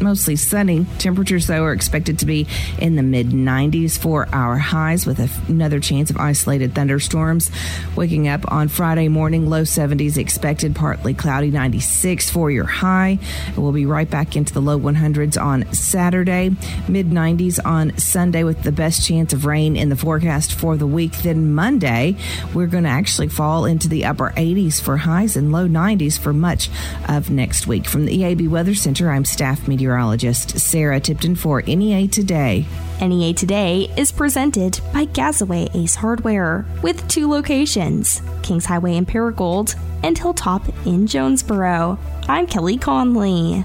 mostly 0.00 0.36
sunny. 0.36 0.86
Temperatures, 0.98 1.46
though, 1.46 1.64
are 1.64 1.72
expected 1.72 2.18
to 2.20 2.26
be 2.26 2.46
in 2.78 2.96
the 2.96 3.02
mid 3.02 3.28
90s 3.28 3.98
for 3.98 4.28
our 4.32 4.56
highs 4.56 5.06
with 5.06 5.18
another 5.48 5.80
chance 5.80 6.10
of 6.10 6.18
isolated 6.18 6.74
thunderstorms. 6.74 7.50
Waking 7.96 8.28
up 8.28 8.50
on 8.50 8.68
Friday 8.68 9.08
morning, 9.08 9.48
low 9.48 9.62
70s 9.62 10.16
expected, 10.16 10.74
partly 10.74 11.14
cloudy, 11.14 11.50
96 11.50 12.30
for 12.30 12.50
your 12.50 12.66
high. 12.66 13.18
We'll 13.56 13.72
be 13.72 13.86
right 13.86 14.08
back 14.08 14.36
into 14.36 14.52
the 14.52 14.60
low 14.60 14.78
100s 14.78 15.40
on 15.40 15.72
Saturday, 15.72 16.50
mid 16.88 17.10
90s 17.10 17.58
on 17.64 17.96
Sunday 17.98 18.44
with 18.44 18.62
the 18.62 18.72
best 18.72 19.06
chance 19.06 19.32
of 19.32 19.44
rain 19.44 19.76
in 19.76 19.88
the 19.88 19.96
forecast 19.96 20.52
for 20.52 20.76
the 20.76 20.86
week. 20.86 21.12
Then 21.22 21.54
Monday, 21.54 22.16
we're 22.54 22.66
going 22.66 22.84
to 22.84 22.90
actually 22.90 23.28
fall 23.28 23.64
into 23.64 23.88
the 23.88 24.04
upper 24.04 24.30
80s 24.36 24.80
for 24.80 24.98
highs 24.98 25.36
and 25.36 25.52
low 25.52 25.66
90s 25.66 26.18
for 26.18 26.32
much 26.32 26.70
of 27.08 27.30
next 27.30 27.66
week. 27.66 27.86
From 27.86 28.06
the 28.06 28.16
EAB 28.18 28.48
Weather 28.48 28.74
Center, 28.74 29.10
I'm 29.10 29.24
staff 29.24 29.66
media 29.68 29.79
meteorologist 29.80 30.58
Sarah 30.58 31.00
Tipton 31.00 31.34
for 31.34 31.62
NEA 31.62 32.06
Today. 32.06 32.66
NEA 33.00 33.32
Today 33.32 33.88
is 33.96 34.12
presented 34.12 34.78
by 34.92 35.06
Gazaway 35.06 35.74
Ace 35.74 35.94
Hardware 35.94 36.66
with 36.82 37.08
two 37.08 37.30
locations 37.30 38.20
Kings 38.42 38.66
Highway 38.66 38.96
in 38.96 39.06
Paragould 39.06 39.74
and 40.02 40.18
Hilltop 40.18 40.68
in 40.86 41.06
Jonesboro. 41.06 41.98
I'm 42.28 42.46
Kelly 42.46 42.76
Conley. 42.76 43.64